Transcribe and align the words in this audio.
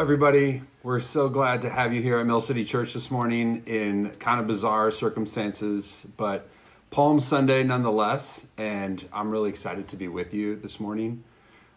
everybody. 0.00 0.62
We're 0.84 1.00
so 1.00 1.28
glad 1.28 1.62
to 1.62 1.70
have 1.70 1.92
you 1.92 2.00
here 2.00 2.18
at 2.18 2.26
Mill 2.26 2.40
City 2.40 2.64
Church 2.64 2.92
this 2.94 3.10
morning 3.10 3.64
in 3.66 4.10
kind 4.20 4.40
of 4.40 4.46
bizarre 4.46 4.92
circumstances, 4.92 6.06
but 6.16 6.48
Palm 6.90 7.18
Sunday 7.18 7.64
nonetheless. 7.64 8.46
And 8.56 9.04
I'm 9.12 9.28
really 9.28 9.50
excited 9.50 9.88
to 9.88 9.96
be 9.96 10.06
with 10.06 10.32
you 10.32 10.54
this 10.54 10.78
morning. 10.78 11.24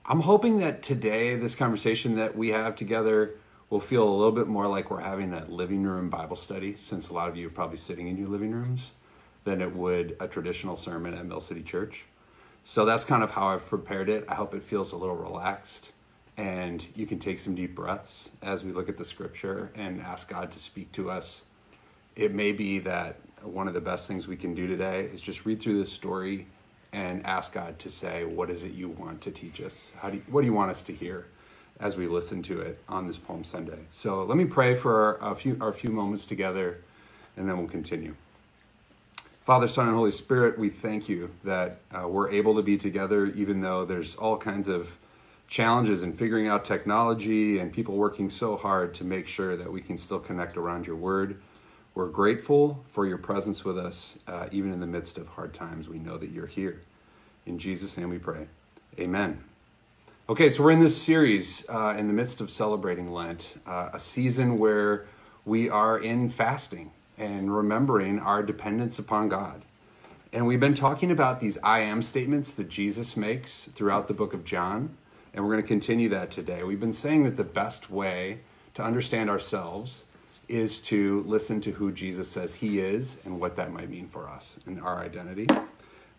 I'm 0.05 0.19
hoping 0.19 0.59
that 0.59 0.83
today, 0.83 1.35
this 1.35 1.55
conversation 1.55 2.15
that 2.17 2.37
we 2.37 2.49
have 2.49 2.75
together 2.75 3.31
will 3.71 3.79
feel 3.79 4.07
a 4.07 4.13
little 4.13 4.31
bit 4.31 4.47
more 4.47 4.67
like 4.67 4.91
we're 4.91 5.01
having 5.01 5.33
a 5.33 5.45
living 5.45 5.81
room 5.81 6.11
Bible 6.11 6.35
study, 6.35 6.75
since 6.75 7.09
a 7.09 7.15
lot 7.15 7.27
of 7.27 7.35
you 7.35 7.47
are 7.47 7.51
probably 7.51 7.77
sitting 7.77 8.07
in 8.07 8.17
your 8.17 8.29
living 8.29 8.51
rooms, 8.51 8.91
than 9.45 9.61
it 9.61 9.75
would 9.75 10.15
a 10.19 10.27
traditional 10.27 10.75
sermon 10.75 11.15
at 11.15 11.25
Mill 11.25 11.41
City 11.41 11.63
Church. 11.63 12.05
So 12.65 12.85
that's 12.85 13.03
kind 13.03 13.23
of 13.23 13.31
how 13.31 13.47
I've 13.47 13.65
prepared 13.65 14.09
it. 14.09 14.25
I 14.27 14.35
hope 14.35 14.53
it 14.53 14.61
feels 14.61 14.91
a 14.91 14.97
little 14.97 15.15
relaxed 15.15 15.89
and 16.37 16.85
you 16.95 17.05
can 17.05 17.19
take 17.19 17.39
some 17.39 17.55
deep 17.55 17.75
breaths 17.75 18.31
as 18.41 18.63
we 18.63 18.71
look 18.71 18.89
at 18.89 18.97
the 18.97 19.05
scripture 19.05 19.71
and 19.75 20.01
ask 20.01 20.29
God 20.29 20.51
to 20.51 20.59
speak 20.59 20.91
to 20.93 21.09
us. 21.11 21.43
It 22.15 22.33
may 22.33 22.51
be 22.51 22.79
that 22.79 23.17
one 23.43 23.67
of 23.67 23.73
the 23.73 23.81
best 23.81 24.07
things 24.07 24.27
we 24.27 24.37
can 24.37 24.53
do 24.53 24.67
today 24.67 25.09
is 25.13 25.21
just 25.21 25.45
read 25.45 25.61
through 25.61 25.77
this 25.79 25.91
story 25.91 26.47
and 26.93 27.25
ask 27.25 27.53
God 27.53 27.79
to 27.79 27.89
say, 27.89 28.25
What 28.25 28.49
is 28.49 28.63
it 28.63 28.73
you 28.73 28.89
want 28.89 29.21
to 29.21 29.31
teach 29.31 29.61
us? 29.61 29.91
How 29.99 30.09
do 30.09 30.17
you, 30.17 30.23
what 30.29 30.41
do 30.41 30.47
you 30.47 30.53
want 30.53 30.71
us 30.71 30.81
to 30.83 30.93
hear 30.93 31.27
as 31.79 31.95
we 31.95 32.07
listen 32.07 32.43
to 32.43 32.61
it 32.61 32.79
on 32.87 33.05
this 33.05 33.17
Palm 33.17 33.43
Sunday? 33.43 33.79
So 33.91 34.23
let 34.23 34.37
me 34.37 34.45
pray 34.45 34.75
for 34.75 35.17
a 35.21 35.35
few, 35.35 35.57
our 35.61 35.73
few 35.73 35.91
moments 35.91 36.25
together 36.25 36.79
and 37.37 37.47
then 37.47 37.57
we'll 37.57 37.67
continue. 37.67 38.15
Father, 39.45 39.67
Son, 39.67 39.87
and 39.87 39.95
Holy 39.95 40.11
Spirit, 40.11 40.59
we 40.59 40.69
thank 40.69 41.09
you 41.09 41.31
that 41.43 41.79
uh, 41.91 42.07
we're 42.07 42.29
able 42.29 42.55
to 42.55 42.61
be 42.61 42.77
together 42.77 43.25
even 43.27 43.61
though 43.61 43.85
there's 43.85 44.15
all 44.15 44.37
kinds 44.37 44.67
of 44.67 44.97
challenges 45.51 46.01
in 46.01 46.13
figuring 46.13 46.47
out 46.47 46.63
technology 46.63 47.59
and 47.59 47.73
people 47.73 47.97
working 47.97 48.29
so 48.29 48.55
hard 48.55 48.93
to 48.93 49.03
make 49.03 49.27
sure 49.27 49.57
that 49.57 49.69
we 49.69 49.81
can 49.81 49.97
still 49.97 50.17
connect 50.17 50.55
around 50.55 50.87
your 50.87 50.95
word. 50.95 51.41
We're 51.93 52.07
grateful 52.07 52.85
for 52.89 53.05
your 53.05 53.17
presence 53.17 53.65
with 53.65 53.77
us, 53.77 54.17
uh, 54.29 54.47
even 54.53 54.71
in 54.71 54.79
the 54.79 54.87
midst 54.87 55.17
of 55.17 55.27
hard 55.27 55.53
times. 55.53 55.89
We 55.89 55.99
know 55.99 56.17
that 56.17 56.29
you're 56.29 56.47
here. 56.47 56.79
In 57.45 57.59
Jesus' 57.59 57.97
name 57.97 58.09
we 58.09 58.17
pray. 58.17 58.47
Amen. 58.97 59.43
Okay, 60.29 60.49
so 60.49 60.63
we're 60.63 60.71
in 60.71 60.79
this 60.79 60.99
series 60.99 61.65
uh, 61.67 61.95
in 61.97 62.07
the 62.07 62.13
midst 62.13 62.39
of 62.39 62.49
celebrating 62.49 63.11
Lent, 63.11 63.59
uh, 63.67 63.89
a 63.91 63.99
season 63.99 64.57
where 64.57 65.05
we 65.43 65.69
are 65.69 65.99
in 65.99 66.29
fasting 66.29 66.91
and 67.17 67.53
remembering 67.53 68.19
our 68.19 68.41
dependence 68.41 68.97
upon 68.97 69.27
God. 69.27 69.63
And 70.31 70.47
we've 70.47 70.61
been 70.61 70.75
talking 70.75 71.11
about 71.11 71.41
these 71.41 71.57
I 71.61 71.79
am 71.79 72.01
statements 72.01 72.53
that 72.53 72.69
Jesus 72.69 73.17
makes 73.17 73.65
throughout 73.65 74.07
the 74.07 74.13
book 74.13 74.33
of 74.33 74.45
John. 74.45 74.95
And 75.33 75.43
we're 75.43 75.51
going 75.51 75.63
to 75.63 75.67
continue 75.67 76.09
that 76.09 76.31
today. 76.31 76.63
We've 76.63 76.79
been 76.79 76.93
saying 76.93 77.23
that 77.23 77.37
the 77.37 77.43
best 77.43 77.89
way 77.89 78.39
to 78.73 78.83
understand 78.83 79.29
ourselves 79.29 80.05
is 80.47 80.79
to 80.79 81.23
listen 81.25 81.61
to 81.61 81.71
who 81.71 81.91
Jesus 81.91 82.27
says 82.27 82.55
he 82.55 82.79
is 82.79 83.17
and 83.23 83.39
what 83.39 83.55
that 83.55 83.71
might 83.71 83.89
mean 83.89 84.07
for 84.07 84.27
us 84.27 84.57
and 84.65 84.81
our 84.81 84.99
identity. 84.99 85.47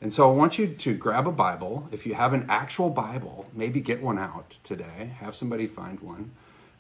And 0.01 0.13
so 0.13 0.29
I 0.29 0.35
want 0.35 0.59
you 0.59 0.67
to 0.67 0.95
grab 0.95 1.29
a 1.29 1.33
Bible. 1.33 1.89
If 1.93 2.07
you 2.07 2.15
have 2.15 2.33
an 2.33 2.47
actual 2.49 2.91
Bible, 2.91 3.47
maybe 3.53 3.81
get 3.81 4.03
one 4.03 4.19
out 4.19 4.57
today. 4.65 5.13
Have 5.21 5.35
somebody 5.35 5.67
find 5.67 6.01
one. 6.01 6.33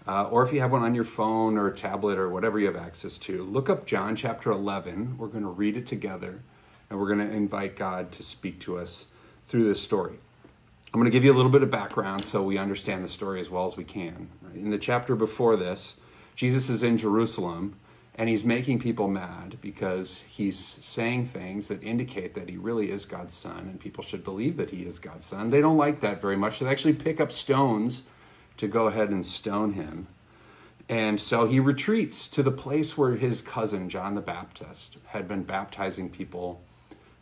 Uh, 0.09 0.25
or 0.25 0.43
if 0.43 0.53
you 0.53 0.61
have 0.61 0.73
one 0.73 0.83
on 0.83 0.95
your 0.95 1.05
phone 1.05 1.57
or 1.57 1.71
tablet 1.71 2.19
or 2.19 2.29
whatever 2.29 2.59
you 2.59 2.67
have 2.67 2.77
access 2.77 3.19
to, 3.19 3.45
look 3.45 3.71
up 3.71 3.87
John 3.87 4.17
chapter 4.17 4.51
11. 4.51 5.17
We're 5.19 5.29
going 5.29 5.45
to 5.45 5.51
read 5.51 5.77
it 5.77 5.87
together 5.87 6.41
and 6.91 6.99
we're 6.99 7.15
going 7.15 7.27
to 7.27 7.35
invite 7.35 7.77
God 7.77 8.11
to 8.13 8.23
speak 8.23 8.59
to 8.61 8.79
us 8.79 9.07
through 9.47 9.69
this 9.69 9.81
story. 9.81 10.19
I'm 10.93 11.01
going 11.01 11.11
to 11.11 11.17
give 11.17 11.25
you 11.25 11.33
a 11.33 11.35
little 11.35 11.51
bit 11.51 11.63
of 11.63 11.71
background 11.71 12.23
so 12.23 12.43
we 12.43 12.59
understand 12.59 13.03
the 13.03 13.09
story 13.09 13.41
as 13.41 13.49
well 13.49 13.65
as 13.65 13.79
we 13.79 13.85
can. 13.85 14.29
In 14.55 14.69
the 14.69 14.77
chapter 14.77 15.17
before 15.17 15.57
this, 15.57 15.97
Jesus 16.37 16.69
is 16.69 16.83
in 16.83 16.99
Jerusalem 16.99 17.77
and 18.15 18.29
he's 18.29 18.45
making 18.45 18.79
people 18.79 19.09
mad 19.09 19.57
because 19.63 20.21
he's 20.29 20.59
saying 20.59 21.25
things 21.25 21.69
that 21.69 21.83
indicate 21.83 22.35
that 22.35 22.51
he 22.51 22.59
really 22.59 22.91
is 22.91 23.07
God's 23.07 23.35
son 23.35 23.69
and 23.71 23.81
people 23.81 24.05
should 24.05 24.23
believe 24.23 24.59
that 24.59 24.69
he 24.69 24.85
is 24.85 24.99
God's 24.99 25.25
son. 25.25 25.49
They 25.49 25.63
don't 25.63 25.79
like 25.79 26.01
that 26.01 26.21
very 26.21 26.37
much. 26.37 26.59
They 26.59 26.69
actually 26.69 26.93
pick 26.93 27.23
up 27.23 27.33
stones 27.33 28.03
to 28.59 28.69
go 28.69 28.87
ahead 28.87 29.09
and 29.09 29.25
stone 29.25 29.73
him. 29.73 30.09
And 30.91 31.19
so 31.19 31.47
he 31.47 31.59
retreats 31.59 32.29
to 32.29 32.43
the 32.43 32.51
place 32.51 32.99
where 32.99 33.17
his 33.17 33.41
cousin, 33.41 33.89
John 33.89 34.15
the 34.15 34.21
Baptist, 34.21 34.99
had 35.07 35.27
been 35.27 35.45
baptizing 35.45 36.11
people 36.11 36.61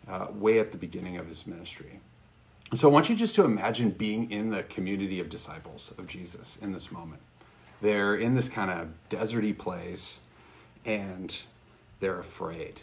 uh, 0.08 0.26
way 0.32 0.58
at 0.58 0.72
the 0.72 0.78
beginning 0.78 1.19
of 1.19 1.28
his 1.28 1.47
ministry. 1.47 2.00
So 2.72 2.88
I 2.88 2.92
want 2.92 3.10
you 3.10 3.16
just 3.16 3.34
to 3.34 3.44
imagine 3.44 3.91
being 3.91 4.31
in 4.31 4.50
the 4.50 4.62
community 4.62 5.19
of 5.19 5.28
disciples 5.28 5.92
of 5.98 6.06
Jesus 6.06 6.56
in 6.62 6.72
this 6.72 6.92
moment. 6.92 7.20
They're 7.82 8.14
in 8.14 8.36
this 8.36 8.48
kind 8.48 8.70
of 8.70 8.91
deserty 9.10 9.58
place 9.58 10.20
and 10.84 11.36
they're 11.98 12.20
afraid. 12.20 12.81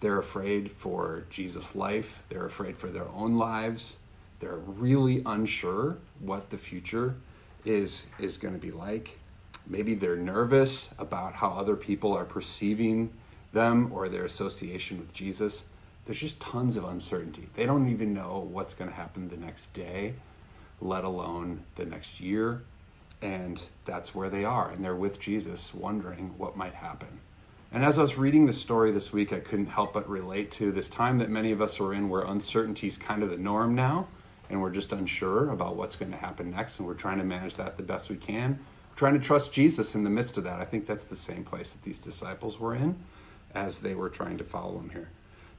They're 0.00 0.18
afraid 0.18 0.70
for 0.70 1.24
Jesus' 1.30 1.74
life, 1.74 2.22
they're 2.28 2.44
afraid 2.44 2.76
for 2.76 2.88
their 2.88 3.08
own 3.08 3.38
lives. 3.38 3.96
They're 4.40 4.56
really 4.56 5.22
unsure 5.24 5.96
what 6.20 6.50
the 6.50 6.58
future 6.58 7.14
is 7.64 8.08
is 8.18 8.36
going 8.36 8.52
to 8.52 8.60
be 8.60 8.70
like. 8.70 9.18
Maybe 9.66 9.94
they're 9.94 10.14
nervous 10.14 10.90
about 10.98 11.34
how 11.34 11.52
other 11.52 11.76
people 11.76 12.12
are 12.12 12.26
perceiving 12.26 13.10
them 13.54 13.90
or 13.94 14.10
their 14.10 14.26
association 14.26 14.98
with 14.98 15.14
Jesus 15.14 15.64
there's 16.04 16.20
just 16.20 16.40
tons 16.40 16.76
of 16.76 16.84
uncertainty. 16.84 17.48
They 17.54 17.66
don't 17.66 17.88
even 17.88 18.12
know 18.12 18.48
what's 18.50 18.74
going 18.74 18.90
to 18.90 18.96
happen 18.96 19.28
the 19.28 19.36
next 19.36 19.72
day, 19.72 20.14
let 20.80 21.04
alone 21.04 21.62
the 21.76 21.84
next 21.84 22.20
year. 22.20 22.62
And 23.20 23.64
that's 23.84 24.14
where 24.14 24.28
they 24.28 24.44
are. 24.44 24.70
And 24.70 24.84
they're 24.84 24.96
with 24.96 25.20
Jesus, 25.20 25.72
wondering 25.72 26.34
what 26.38 26.56
might 26.56 26.74
happen. 26.74 27.20
And 27.70 27.84
as 27.84 27.98
I 27.98 28.02
was 28.02 28.18
reading 28.18 28.46
the 28.46 28.52
story 28.52 28.90
this 28.90 29.12
week, 29.12 29.32
I 29.32 29.38
couldn't 29.38 29.66
help 29.66 29.94
but 29.94 30.08
relate 30.08 30.50
to 30.52 30.72
this 30.72 30.88
time 30.88 31.18
that 31.18 31.30
many 31.30 31.52
of 31.52 31.62
us 31.62 31.80
are 31.80 31.94
in 31.94 32.08
where 32.08 32.22
uncertainty 32.22 32.88
is 32.88 32.98
kind 32.98 33.22
of 33.22 33.30
the 33.30 33.36
norm 33.36 33.74
now. 33.74 34.08
And 34.50 34.60
we're 34.60 34.70
just 34.70 34.92
unsure 34.92 35.50
about 35.50 35.76
what's 35.76 35.96
going 35.96 36.10
to 36.10 36.18
happen 36.18 36.50
next. 36.50 36.78
And 36.78 36.88
we're 36.88 36.94
trying 36.94 37.18
to 37.18 37.24
manage 37.24 37.54
that 37.54 37.76
the 37.76 37.82
best 37.82 38.10
we 38.10 38.16
can. 38.16 38.58
We're 38.90 38.96
trying 38.96 39.14
to 39.14 39.20
trust 39.20 39.52
Jesus 39.52 39.94
in 39.94 40.02
the 40.02 40.10
midst 40.10 40.36
of 40.36 40.44
that. 40.44 40.60
I 40.60 40.64
think 40.64 40.84
that's 40.84 41.04
the 41.04 41.16
same 41.16 41.44
place 41.44 41.72
that 41.72 41.82
these 41.82 42.00
disciples 42.00 42.58
were 42.58 42.74
in 42.74 42.96
as 43.54 43.80
they 43.80 43.94
were 43.94 44.10
trying 44.10 44.36
to 44.38 44.44
follow 44.44 44.78
him 44.78 44.90
here. 44.90 45.08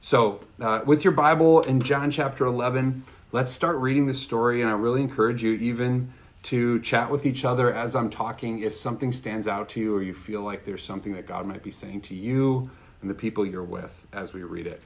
So, 0.04 0.40
uh, 0.60 0.82
with 0.84 1.02
your 1.02 1.14
Bible 1.14 1.62
in 1.62 1.80
John 1.80 2.10
chapter 2.10 2.44
11, 2.44 3.04
let's 3.32 3.50
start 3.50 3.78
reading 3.78 4.04
the 4.04 4.12
story. 4.12 4.60
And 4.60 4.68
I 4.68 4.74
really 4.74 5.00
encourage 5.00 5.42
you, 5.42 5.54
even 5.54 6.12
to 6.42 6.78
chat 6.80 7.10
with 7.10 7.24
each 7.24 7.46
other 7.46 7.72
as 7.72 7.96
I'm 7.96 8.10
talking. 8.10 8.60
If 8.60 8.74
something 8.74 9.12
stands 9.12 9.48
out 9.48 9.70
to 9.70 9.80
you 9.80 9.96
or 9.96 10.02
you 10.02 10.12
feel 10.12 10.42
like 10.42 10.66
there's 10.66 10.82
something 10.82 11.14
that 11.14 11.26
God 11.26 11.46
might 11.46 11.62
be 11.62 11.70
saying 11.70 12.02
to 12.02 12.14
you 12.14 12.68
and 13.00 13.08
the 13.08 13.14
people 13.14 13.46
you're 13.46 13.62
with 13.62 14.06
as 14.12 14.34
we 14.34 14.42
read 14.42 14.66
it. 14.66 14.82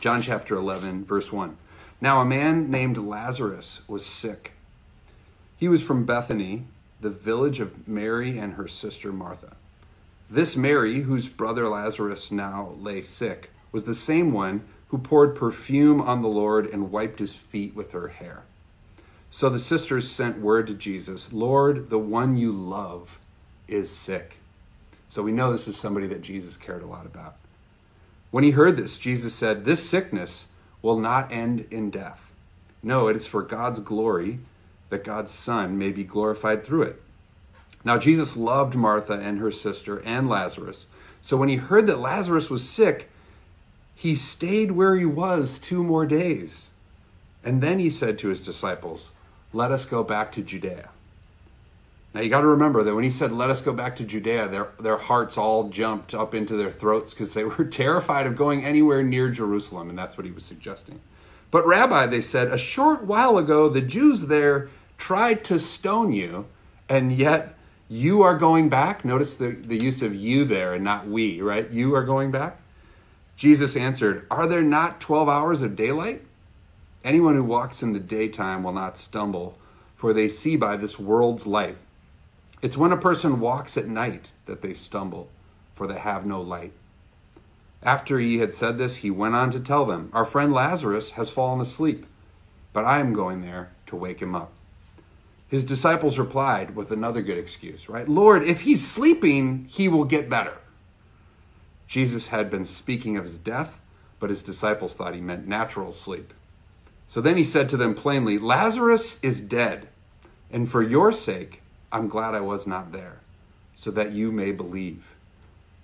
John 0.00 0.22
chapter 0.22 0.56
11, 0.56 1.04
verse 1.04 1.30
1. 1.30 1.54
Now, 2.00 2.22
a 2.22 2.24
man 2.24 2.70
named 2.70 2.96
Lazarus 2.96 3.82
was 3.86 4.06
sick. 4.06 4.52
He 5.58 5.68
was 5.68 5.82
from 5.82 6.06
Bethany, 6.06 6.64
the 7.02 7.10
village 7.10 7.60
of 7.60 7.86
Mary 7.86 8.38
and 8.38 8.54
her 8.54 8.66
sister 8.66 9.12
Martha. 9.12 9.56
This 10.30 10.56
Mary, 10.56 11.02
whose 11.02 11.28
brother 11.28 11.68
Lazarus 11.68 12.32
now 12.32 12.72
lay 12.78 13.02
sick, 13.02 13.50
was 13.72 13.84
the 13.84 13.94
same 13.94 14.32
one 14.32 14.64
who 14.88 14.98
poured 14.98 15.34
perfume 15.34 16.00
on 16.00 16.22
the 16.22 16.28
Lord 16.28 16.66
and 16.66 16.90
wiped 16.90 17.18
his 17.18 17.34
feet 17.34 17.74
with 17.74 17.92
her 17.92 18.08
hair. 18.08 18.42
So 19.30 19.48
the 19.48 19.58
sisters 19.58 20.10
sent 20.10 20.40
word 20.40 20.66
to 20.68 20.74
Jesus 20.74 21.32
Lord, 21.32 21.90
the 21.90 21.98
one 21.98 22.36
you 22.36 22.52
love 22.52 23.18
is 23.66 23.90
sick. 23.90 24.36
So 25.08 25.22
we 25.22 25.32
know 25.32 25.52
this 25.52 25.68
is 25.68 25.76
somebody 25.76 26.06
that 26.08 26.22
Jesus 26.22 26.56
cared 26.56 26.82
a 26.82 26.86
lot 26.86 27.06
about. 27.06 27.36
When 28.30 28.44
he 28.44 28.50
heard 28.50 28.76
this, 28.76 28.98
Jesus 28.98 29.34
said, 29.34 29.64
This 29.64 29.88
sickness 29.88 30.46
will 30.82 30.98
not 30.98 31.32
end 31.32 31.66
in 31.70 31.90
death. 31.90 32.30
No, 32.82 33.08
it 33.08 33.16
is 33.16 33.26
for 33.26 33.42
God's 33.42 33.80
glory 33.80 34.38
that 34.90 35.04
God's 35.04 35.30
Son 35.30 35.78
may 35.78 35.90
be 35.90 36.04
glorified 36.04 36.64
through 36.64 36.82
it. 36.82 37.02
Now, 37.84 37.98
Jesus 37.98 38.36
loved 38.36 38.74
Martha 38.74 39.14
and 39.14 39.38
her 39.38 39.50
sister 39.50 39.98
and 40.04 40.28
Lazarus. 40.28 40.86
So 41.22 41.36
when 41.36 41.48
he 41.48 41.56
heard 41.56 41.86
that 41.86 42.00
Lazarus 42.00 42.50
was 42.50 42.68
sick, 42.68 43.10
he 43.98 44.14
stayed 44.14 44.70
where 44.70 44.94
he 44.94 45.04
was 45.04 45.58
two 45.58 45.82
more 45.82 46.06
days. 46.06 46.70
And 47.42 47.60
then 47.60 47.80
he 47.80 47.90
said 47.90 48.16
to 48.20 48.28
his 48.28 48.40
disciples, 48.40 49.10
Let 49.52 49.72
us 49.72 49.84
go 49.84 50.04
back 50.04 50.30
to 50.32 50.42
Judea. 50.42 50.90
Now 52.14 52.20
you 52.20 52.30
got 52.30 52.42
to 52.42 52.46
remember 52.46 52.84
that 52.84 52.94
when 52.94 53.02
he 53.02 53.10
said, 53.10 53.32
Let 53.32 53.50
us 53.50 53.60
go 53.60 53.72
back 53.72 53.96
to 53.96 54.04
Judea, 54.04 54.46
their, 54.46 54.68
their 54.78 54.98
hearts 54.98 55.36
all 55.36 55.68
jumped 55.68 56.14
up 56.14 56.32
into 56.32 56.56
their 56.56 56.70
throats 56.70 57.12
because 57.12 57.34
they 57.34 57.42
were 57.56 57.64
terrified 57.64 58.24
of 58.24 58.36
going 58.36 58.64
anywhere 58.64 59.02
near 59.02 59.30
Jerusalem. 59.30 59.88
And 59.88 59.98
that's 59.98 60.16
what 60.16 60.24
he 60.24 60.32
was 60.32 60.44
suggesting. 60.44 61.00
But, 61.50 61.66
Rabbi, 61.66 62.06
they 62.06 62.20
said, 62.20 62.52
a 62.52 62.58
short 62.58 63.02
while 63.02 63.36
ago, 63.36 63.68
the 63.68 63.80
Jews 63.80 64.26
there 64.26 64.68
tried 64.96 65.42
to 65.46 65.58
stone 65.58 66.12
you, 66.12 66.46
and 66.88 67.12
yet 67.18 67.56
you 67.88 68.22
are 68.22 68.38
going 68.38 68.68
back. 68.68 69.04
Notice 69.04 69.34
the, 69.34 69.48
the 69.48 69.76
use 69.76 70.02
of 70.02 70.14
you 70.14 70.44
there 70.44 70.74
and 70.74 70.84
not 70.84 71.08
we, 71.08 71.40
right? 71.40 71.68
You 71.68 71.96
are 71.96 72.04
going 72.04 72.30
back. 72.30 72.60
Jesus 73.38 73.76
answered, 73.76 74.26
Are 74.32 74.48
there 74.48 74.64
not 74.64 75.00
12 75.00 75.28
hours 75.28 75.62
of 75.62 75.76
daylight? 75.76 76.22
Anyone 77.04 77.36
who 77.36 77.44
walks 77.44 77.84
in 77.84 77.92
the 77.92 78.00
daytime 78.00 78.64
will 78.64 78.72
not 78.72 78.98
stumble, 78.98 79.56
for 79.94 80.12
they 80.12 80.28
see 80.28 80.56
by 80.56 80.76
this 80.76 80.98
world's 80.98 81.46
light. 81.46 81.76
It's 82.62 82.76
when 82.76 82.90
a 82.90 82.96
person 82.96 83.38
walks 83.38 83.76
at 83.76 83.86
night 83.86 84.30
that 84.46 84.60
they 84.60 84.74
stumble, 84.74 85.28
for 85.76 85.86
they 85.86 86.00
have 86.00 86.26
no 86.26 86.40
light. 86.40 86.72
After 87.80 88.18
he 88.18 88.38
had 88.38 88.52
said 88.52 88.76
this, 88.76 88.96
he 88.96 89.10
went 89.10 89.36
on 89.36 89.52
to 89.52 89.60
tell 89.60 89.84
them, 89.84 90.10
Our 90.12 90.24
friend 90.24 90.52
Lazarus 90.52 91.10
has 91.12 91.30
fallen 91.30 91.60
asleep, 91.60 92.06
but 92.72 92.84
I 92.84 92.98
am 92.98 93.12
going 93.12 93.42
there 93.42 93.70
to 93.86 93.94
wake 93.94 94.20
him 94.20 94.34
up. 94.34 94.50
His 95.46 95.62
disciples 95.62 96.18
replied 96.18 96.74
with 96.74 96.90
another 96.90 97.22
good 97.22 97.38
excuse, 97.38 97.88
right? 97.88 98.08
Lord, 98.08 98.42
if 98.42 98.62
he's 98.62 98.84
sleeping, 98.84 99.66
he 99.70 99.86
will 99.86 100.04
get 100.04 100.28
better. 100.28 100.58
Jesus 101.88 102.28
had 102.28 102.50
been 102.50 102.66
speaking 102.66 103.16
of 103.16 103.24
his 103.24 103.38
death, 103.38 103.80
but 104.20 104.30
his 104.30 104.42
disciples 104.42 104.94
thought 104.94 105.14
he 105.14 105.20
meant 105.20 105.48
natural 105.48 105.90
sleep. 105.90 106.34
So 107.08 107.22
then 107.22 107.38
he 107.38 107.44
said 107.44 107.70
to 107.70 107.78
them 107.78 107.94
plainly, 107.94 108.38
Lazarus 108.38 109.18
is 109.22 109.40
dead, 109.40 109.88
and 110.50 110.70
for 110.70 110.82
your 110.82 111.10
sake, 111.10 111.62
I'm 111.90 112.08
glad 112.08 112.34
I 112.34 112.40
was 112.40 112.66
not 112.66 112.92
there, 112.92 113.20
so 113.74 113.90
that 113.92 114.12
you 114.12 114.30
may 114.30 114.52
believe. 114.52 115.14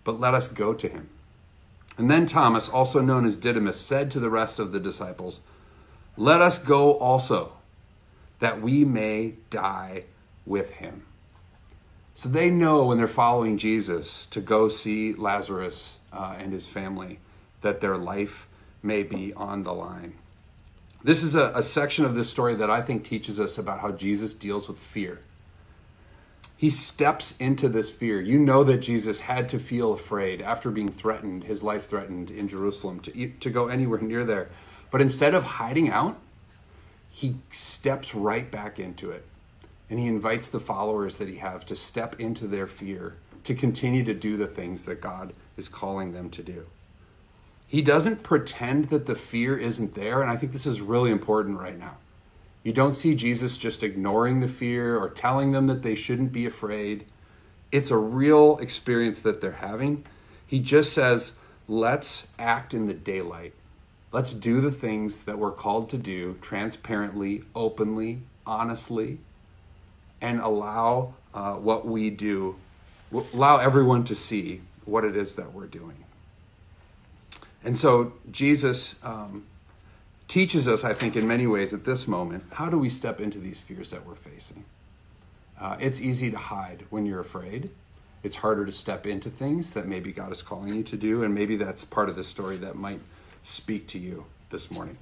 But 0.05 0.21
let 0.21 0.35
us 0.35 0.47
go 0.47 0.75
to 0.75 0.89
him. 0.89 1.09
And 1.97 2.11
then 2.11 2.27
Thomas, 2.27 2.69
also 2.69 3.01
known 3.01 3.25
as 3.25 3.39
Didymus, 3.39 3.81
said 3.81 4.11
to 4.11 4.21
the 4.21 4.29
rest 4.29 4.59
of 4.59 4.73
the 4.73 4.81
disciples, 4.81 5.41
Let 6.19 6.43
us 6.43 6.59
go 6.59 6.99
also, 6.99 7.53
that 8.41 8.61
we 8.61 8.85
may 8.85 9.35
die 9.49 10.05
with 10.45 10.73
him. 10.73 11.05
So 12.15 12.29
they 12.29 12.51
know 12.51 12.85
when 12.87 12.99
they're 12.99 13.07
following 13.07 13.59
Jesus 13.59 14.27
to 14.31 14.41
go 14.41 14.69
see 14.69 15.15
Lazarus 15.15 15.97
uh, 16.13 16.37
and 16.39 16.53
his 16.53 16.67
family 16.67 17.19
that 17.61 17.81
their 17.81 17.97
life 17.97 18.47
may 18.83 19.03
be 19.03 19.33
on 19.35 19.63
the 19.63 19.73
line. 19.73 20.15
This 21.03 21.23
is 21.23 21.35
a, 21.35 21.53
a 21.55 21.63
section 21.63 22.05
of 22.05 22.15
this 22.15 22.31
story 22.31 22.55
that 22.55 22.71
I 22.71 22.83
think 22.83 23.05
teaches 23.05 23.41
us 23.41 23.59
about 23.59 23.81
how 23.81 23.93
Jesus 23.93 24.33
deals 24.33 24.69
with 24.69 24.79
fear 24.79 25.21
he 26.65 26.71
steps 26.71 27.35
into 27.39 27.69
this 27.69 27.91
fear. 27.91 28.23
You 28.23 28.39
know 28.39 28.65
that 28.65 28.79
Jesus 28.79 29.21
had 29.21 29.51
to 29.51 29.59
feel 29.59 29.93
afraid 29.93 30.41
after 30.41 30.71
being 30.71 30.89
threatened, 30.89 31.45
his 31.45 31.63
life 31.63 31.87
threatened 31.87 32.31
in 32.31 32.49
Jerusalem, 32.49 33.01
to, 33.01 33.29
to 33.29 33.51
go 33.51 33.69
anywhere 33.69 34.01
near 34.01 34.25
there. 34.25 34.49
But 34.91 35.03
instead 35.03 35.35
of 35.35 35.45
hiding 35.45 35.91
out, 35.91 36.19
he 37.11 37.37
steps 37.51 38.15
right 38.15 38.51
back 38.51 38.79
into 38.79 39.11
it. 39.11 39.27
And 39.91 39.99
he 39.99 40.07
invites 40.07 40.49
the 40.49 40.61
followers 40.61 41.17
that 41.17 41.29
he 41.29 41.37
has 41.37 41.65
to 41.65 41.75
step 41.75 42.19
into 42.19 42.47
their 42.47 42.67
fear, 42.67 43.15
to 43.45 43.55
continue 43.55 44.03
to 44.05 44.15
do 44.15 44.37
the 44.37 44.47
things 44.47 44.87
that 44.87 45.01
God 45.01 45.33
is 45.57 45.69
calling 45.69 46.13
them 46.13 46.31
to 46.31 46.43
do. 46.43 46.67
He 47.67 47.83
doesn't 47.83 48.23
pretend 48.23 48.87
that 48.87 49.07
the 49.07 49.15
fear 49.15 49.59
isn't 49.59 49.95
there. 49.95 50.23
And 50.23 50.31
I 50.31 50.37
think 50.37 50.53
this 50.53 50.67
is 50.67 50.81
really 50.81 51.11
important 51.11 51.59
right 51.59 51.79
now. 51.79 51.97
You 52.63 52.73
don't 52.73 52.95
see 52.95 53.15
Jesus 53.15 53.59
just 53.59 53.83
ignoring 53.83 54.41
the 54.41 54.49
fear 54.49 54.97
or 54.97 55.11
telling 55.11 55.53
them 55.53 55.67
that 55.67 55.83
they 55.83 55.95
shouldn't 55.95 56.33
be 56.33 56.47
afraid. 56.47 57.05
It's 57.71 57.91
a 57.91 57.97
real 57.97 58.59
experience 58.59 59.21
that 59.21 59.41
they're 59.41 59.53
having. 59.53 60.05
He 60.47 60.61
just 60.61 60.93
says, 60.93 61.33
let's 61.69 62.29
act 62.39 62.73
in 62.73 62.87
the 62.87 62.95
daylight. 62.95 63.53
Let's 64.13 64.33
do 64.33 64.61
the 64.61 64.71
things 64.71 65.25
that 65.25 65.39
we're 65.39 65.51
called 65.51 65.91
to 65.91 65.99
do 65.99 66.39
transparently, 66.41 67.43
openly, 67.55 68.21
honestly, 68.47 69.19
and 70.21 70.41
allow 70.41 71.15
uh, 71.33 71.55
what 71.55 71.87
we 71.87 72.11
do, 72.11 72.57
allow 73.13 73.59
everyone 73.59 74.05
to 74.05 74.15
see 74.15 74.61
what 74.85 75.05
it 75.05 75.17
is 75.17 75.35
that 75.35 75.53
we're 75.53 75.67
doing. 75.67 75.97
And 77.65 77.77
so 77.77 78.13
Jesus 78.31 78.97
um, 79.03 79.47
teaches 80.29 80.69
us, 80.69 80.85
I 80.85 80.93
think, 80.93 81.17
in 81.17 81.27
many 81.27 81.47
ways 81.47 81.73
at 81.73 81.85
this 81.85 82.07
moment, 82.07 82.45
how 82.53 82.69
do 82.69 82.79
we 82.79 82.89
step 82.89 83.21
into 83.21 83.39
these 83.39 83.59
fears 83.59 83.91
that 83.91 84.07
we're 84.07 84.15
facing? 84.15 84.65
Uh, 85.59 85.77
it's 85.81 86.01
easy 86.01 86.31
to 86.31 86.37
hide 86.37 86.85
when 86.91 87.07
you're 87.07 87.21
afraid. 87.21 87.71
It's 88.23 88.37
harder 88.37 88.67
to 88.67 88.73
step 88.73 89.07
into 89.07 89.31
things 89.31 89.73
that 89.75 89.87
maybe 89.87 90.13
God 90.13 90.33
is 90.33 90.43
calling 90.43 90.75
you 90.75 90.83
to 90.85 90.97
do, 90.97 91.25
and 91.25 91.35
maybe 91.35 91.57
that's 91.57 91.85
part 91.85 92.09
of 92.09 92.17
the 92.17 92.25
story 92.25 92.57
that 92.59 92.75
might 92.75 93.01
speak 93.45 93.87
to 93.89 93.99
you 93.99 94.25
this 94.51 94.71
morning. 94.71 94.99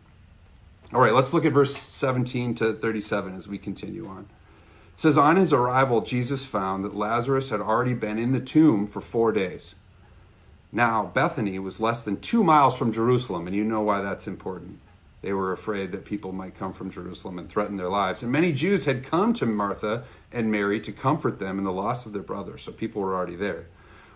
All 0.92 1.00
right, 1.00 1.14
let's 1.14 1.32
look 1.32 1.44
at 1.44 1.52
verse 1.52 1.76
17 1.76 2.56
to 2.56 2.74
37 2.74 3.34
as 3.34 3.48
we 3.48 3.58
continue 3.58 4.06
on. 4.06 4.28
It 4.94 5.00
says, 5.00 5.18
On 5.18 5.36
his 5.36 5.52
arrival, 5.52 6.00
Jesus 6.00 6.44
found 6.44 6.84
that 6.84 6.94
Lazarus 6.94 7.48
had 7.48 7.60
already 7.60 7.94
been 7.94 8.18
in 8.18 8.32
the 8.32 8.40
tomb 8.40 8.86
for 8.86 9.00
four 9.00 9.32
days. 9.32 9.74
Now, 10.70 11.04
Bethany 11.04 11.58
was 11.58 11.80
less 11.80 12.02
than 12.02 12.20
two 12.20 12.42
miles 12.42 12.76
from 12.76 12.92
Jerusalem, 12.92 13.46
and 13.46 13.54
you 13.54 13.64
know 13.64 13.82
why 13.82 14.00
that's 14.00 14.26
important. 14.26 14.78
They 15.20 15.32
were 15.32 15.52
afraid 15.52 15.92
that 15.92 16.04
people 16.04 16.32
might 16.32 16.58
come 16.58 16.72
from 16.72 16.90
Jerusalem 16.90 17.38
and 17.38 17.48
threaten 17.48 17.76
their 17.76 17.88
lives. 17.88 18.22
And 18.22 18.32
many 18.32 18.52
Jews 18.52 18.86
had 18.86 19.04
come 19.04 19.32
to 19.34 19.46
Martha 19.46 20.04
and 20.32 20.50
Mary 20.50 20.80
to 20.80 20.92
comfort 20.92 21.38
them 21.38 21.58
in 21.58 21.64
the 21.64 21.72
loss 21.72 22.06
of 22.06 22.12
their 22.12 22.22
brother, 22.22 22.58
so 22.58 22.72
people 22.72 23.02
were 23.02 23.14
already 23.14 23.36
there. 23.36 23.66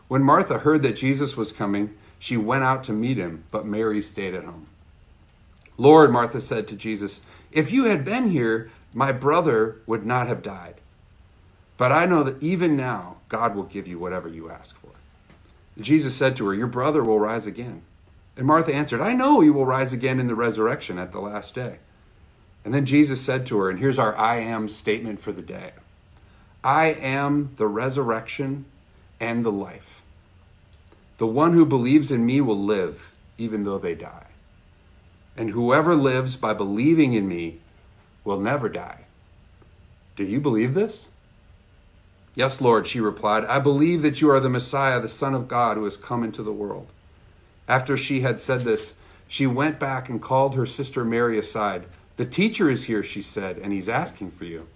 When 0.08 0.22
Martha 0.22 0.58
heard 0.58 0.82
that 0.82 0.96
Jesus 0.96 1.36
was 1.36 1.52
coming, 1.52 1.94
she 2.18 2.36
went 2.36 2.64
out 2.64 2.82
to 2.84 2.92
meet 2.92 3.18
him, 3.18 3.44
but 3.50 3.66
Mary 3.66 4.00
stayed 4.00 4.34
at 4.34 4.44
home. 4.44 4.66
Lord, 5.76 6.10
Martha 6.10 6.40
said 6.40 6.66
to 6.68 6.76
Jesus, 6.76 7.20
if 7.52 7.70
you 7.70 7.84
had 7.84 8.04
been 8.04 8.30
here, 8.30 8.70
my 8.96 9.12
brother 9.12 9.76
would 9.84 10.06
not 10.06 10.26
have 10.26 10.42
died. 10.42 10.76
But 11.76 11.92
I 11.92 12.06
know 12.06 12.22
that 12.22 12.42
even 12.42 12.78
now, 12.78 13.18
God 13.28 13.54
will 13.54 13.64
give 13.64 13.86
you 13.86 13.98
whatever 13.98 14.26
you 14.26 14.50
ask 14.50 14.74
for. 14.80 14.88
Jesus 15.78 16.16
said 16.16 16.34
to 16.36 16.46
her, 16.46 16.54
Your 16.54 16.66
brother 16.66 17.02
will 17.02 17.20
rise 17.20 17.46
again. 17.46 17.82
And 18.38 18.46
Martha 18.46 18.72
answered, 18.74 19.02
I 19.02 19.12
know 19.12 19.42
he 19.42 19.50
will 19.50 19.66
rise 19.66 19.92
again 19.92 20.18
in 20.18 20.28
the 20.28 20.34
resurrection 20.34 20.98
at 20.98 21.12
the 21.12 21.20
last 21.20 21.54
day. 21.54 21.76
And 22.64 22.72
then 22.72 22.86
Jesus 22.86 23.20
said 23.20 23.44
to 23.46 23.58
her, 23.58 23.68
and 23.68 23.78
here's 23.78 23.98
our 23.98 24.16
I 24.16 24.38
am 24.38 24.66
statement 24.70 25.20
for 25.20 25.30
the 25.30 25.42
day 25.42 25.72
I 26.64 26.86
am 26.86 27.50
the 27.58 27.66
resurrection 27.66 28.64
and 29.20 29.44
the 29.44 29.52
life. 29.52 30.00
The 31.18 31.26
one 31.26 31.52
who 31.52 31.66
believes 31.66 32.10
in 32.10 32.24
me 32.24 32.40
will 32.40 32.58
live 32.58 33.12
even 33.36 33.64
though 33.64 33.78
they 33.78 33.94
die. 33.94 34.28
And 35.36 35.50
whoever 35.50 35.94
lives 35.94 36.34
by 36.34 36.54
believing 36.54 37.12
in 37.12 37.28
me 37.28 37.60
will 38.26 38.40
never 38.40 38.68
die. 38.68 39.04
Do 40.16 40.24
you 40.24 40.40
believe 40.40 40.74
this? 40.74 41.08
Yes, 42.34 42.60
Lord, 42.60 42.86
she 42.86 43.00
replied. 43.00 43.44
I 43.44 43.58
believe 43.60 44.02
that 44.02 44.20
you 44.20 44.30
are 44.30 44.40
the 44.40 44.50
Messiah, 44.50 45.00
the 45.00 45.08
Son 45.08 45.34
of 45.34 45.48
God, 45.48 45.76
who 45.76 45.84
has 45.84 45.96
come 45.96 46.22
into 46.22 46.42
the 46.42 46.52
world. 46.52 46.88
After 47.66 47.96
she 47.96 48.20
had 48.20 48.38
said 48.38 48.60
this, 48.60 48.94
she 49.26 49.46
went 49.46 49.78
back 49.78 50.08
and 50.08 50.20
called 50.20 50.54
her 50.54 50.66
sister 50.66 51.04
Mary 51.04 51.38
aside. 51.38 51.86
The 52.16 52.26
teacher 52.26 52.70
is 52.70 52.84
here, 52.84 53.02
she 53.02 53.22
said, 53.22 53.58
and 53.58 53.72
he's 53.72 53.88
asking 53.88 54.32
for 54.32 54.44
you. 54.44 54.66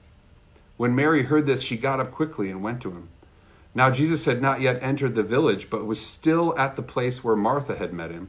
When 0.76 0.95
Mary 0.95 1.25
heard 1.25 1.47
this, 1.47 1.62
she 1.62 1.76
got 1.76 2.00
up 2.00 2.11
quickly 2.11 2.50
and 2.50 2.62
went 2.62 2.80
to 2.83 2.90
him. 2.90 3.09
Now 3.75 3.90
Jesus 3.90 4.25
had 4.25 4.40
not 4.40 4.61
yet 4.61 4.83
entered 4.83 5.14
the 5.14 5.23
village, 5.23 5.71
but 5.71 5.85
was 5.87 6.04
still 6.04 6.59
at 6.59 6.76
the 6.76 6.83
place 6.83 7.23
where 7.23 7.37
Martha 7.37 7.76
had 7.76 7.92
met 7.92 8.11
him. 8.11 8.28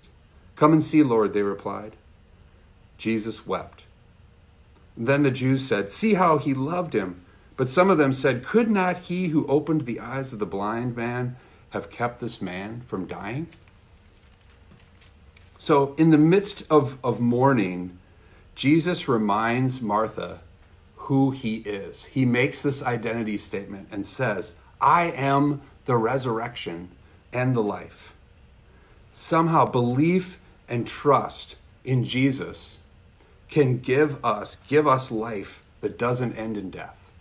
Come 0.61 0.73
and 0.73 0.83
see, 0.83 1.01
Lord, 1.01 1.33
they 1.33 1.41
replied. 1.41 1.93
Jesus 2.99 3.47
wept. 3.47 3.81
Then 4.95 5.23
the 5.23 5.31
Jews 5.31 5.67
said, 5.67 5.89
See 5.89 6.13
how 6.13 6.37
he 6.37 6.53
loved 6.53 6.93
him. 6.93 7.25
But 7.57 7.67
some 7.67 7.89
of 7.89 7.97
them 7.97 8.13
said, 8.13 8.45
Could 8.45 8.69
not 8.69 8.97
he 8.97 9.29
who 9.29 9.47
opened 9.47 9.87
the 9.87 9.99
eyes 9.99 10.31
of 10.31 10.37
the 10.37 10.45
blind 10.45 10.95
man 10.95 11.35
have 11.71 11.89
kept 11.89 12.19
this 12.19 12.43
man 12.43 12.83
from 12.85 13.07
dying? 13.07 13.47
So, 15.57 15.95
in 15.97 16.11
the 16.11 16.17
midst 16.19 16.61
of, 16.69 16.99
of 17.03 17.19
mourning, 17.19 17.97
Jesus 18.53 19.07
reminds 19.07 19.81
Martha 19.81 20.41
who 20.95 21.31
he 21.31 21.55
is. 21.65 22.05
He 22.05 22.23
makes 22.23 22.61
this 22.61 22.83
identity 22.83 23.39
statement 23.39 23.87
and 23.91 24.05
says, 24.05 24.51
I 24.79 25.05
am 25.05 25.63
the 25.85 25.97
resurrection 25.97 26.89
and 27.33 27.55
the 27.55 27.63
life. 27.63 28.13
Somehow, 29.15 29.65
belief 29.65 30.37
and 30.71 30.87
trust 30.87 31.55
in 31.83 32.05
Jesus 32.05 32.79
can 33.49 33.77
give 33.79 34.23
us 34.23 34.55
give 34.69 34.87
us 34.87 35.11
life 35.11 35.61
that 35.81 35.99
doesn't 35.99 36.33
end 36.35 36.57
in 36.57 36.71
death. 36.71 37.11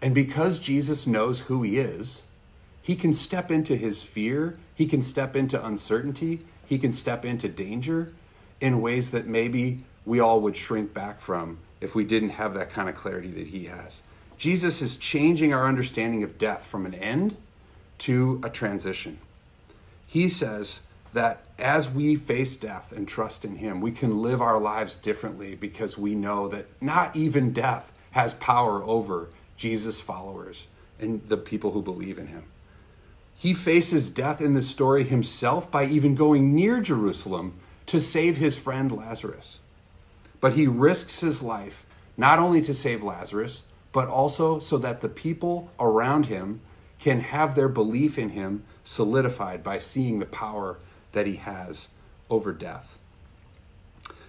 And 0.00 0.14
because 0.14 0.58
Jesus 0.58 1.06
knows 1.06 1.40
who 1.40 1.62
he 1.62 1.78
is, 1.78 2.22
he 2.80 2.96
can 2.96 3.12
step 3.12 3.50
into 3.50 3.76
his 3.76 4.02
fear, 4.02 4.56
he 4.74 4.86
can 4.86 5.02
step 5.02 5.36
into 5.36 5.64
uncertainty, 5.64 6.46
he 6.66 6.78
can 6.78 6.90
step 6.90 7.24
into 7.24 7.48
danger 7.48 8.12
in 8.60 8.80
ways 8.80 9.10
that 9.10 9.26
maybe 9.26 9.84
we 10.06 10.18
all 10.18 10.40
would 10.40 10.56
shrink 10.56 10.94
back 10.94 11.20
from 11.20 11.58
if 11.80 11.94
we 11.94 12.04
didn't 12.04 12.30
have 12.30 12.54
that 12.54 12.70
kind 12.70 12.88
of 12.88 12.94
clarity 12.94 13.30
that 13.32 13.48
he 13.48 13.66
has. 13.66 14.02
Jesus 14.38 14.80
is 14.80 14.96
changing 14.96 15.52
our 15.52 15.66
understanding 15.66 16.22
of 16.22 16.38
death 16.38 16.66
from 16.66 16.86
an 16.86 16.94
end 16.94 17.36
to 17.98 18.40
a 18.42 18.48
transition. 18.48 19.18
He 20.06 20.28
says 20.28 20.80
that 21.12 21.42
as 21.58 21.90
we 21.90 22.16
face 22.16 22.56
death 22.56 22.92
and 22.92 23.06
trust 23.06 23.44
in 23.44 23.56
Him, 23.56 23.80
we 23.80 23.92
can 23.92 24.22
live 24.22 24.42
our 24.42 24.60
lives 24.60 24.94
differently 24.94 25.54
because 25.54 25.96
we 25.96 26.14
know 26.14 26.48
that 26.48 26.66
not 26.80 27.14
even 27.16 27.52
death 27.52 27.92
has 28.12 28.34
power 28.34 28.82
over 28.82 29.28
Jesus' 29.56 30.00
followers 30.00 30.66
and 30.98 31.26
the 31.28 31.36
people 31.36 31.72
who 31.72 31.82
believe 31.82 32.18
in 32.18 32.28
Him. 32.28 32.44
He 33.38 33.52
faces 33.52 34.08
death 34.08 34.40
in 34.40 34.54
the 34.54 34.62
story 34.62 35.04
himself 35.04 35.70
by 35.70 35.84
even 35.84 36.14
going 36.14 36.54
near 36.54 36.80
Jerusalem 36.80 37.54
to 37.86 38.00
save 38.00 38.38
his 38.38 38.56
friend 38.56 38.90
Lazarus. 38.90 39.58
But 40.40 40.54
he 40.54 40.66
risks 40.66 41.20
his 41.20 41.42
life 41.42 41.84
not 42.16 42.38
only 42.38 42.62
to 42.62 42.72
save 42.72 43.04
Lazarus, 43.04 43.62
but 43.92 44.08
also 44.08 44.58
so 44.58 44.78
that 44.78 45.00
the 45.00 45.08
people 45.08 45.70
around 45.78 46.26
him 46.26 46.60
can 46.98 47.20
have 47.20 47.54
their 47.54 47.68
belief 47.68 48.18
in 48.18 48.30
him 48.30 48.64
solidified 48.84 49.62
by 49.62 49.78
seeing 49.78 50.18
the 50.18 50.26
power 50.26 50.78
that 51.16 51.26
he 51.26 51.36
has 51.36 51.88
over 52.28 52.52
death. 52.52 52.98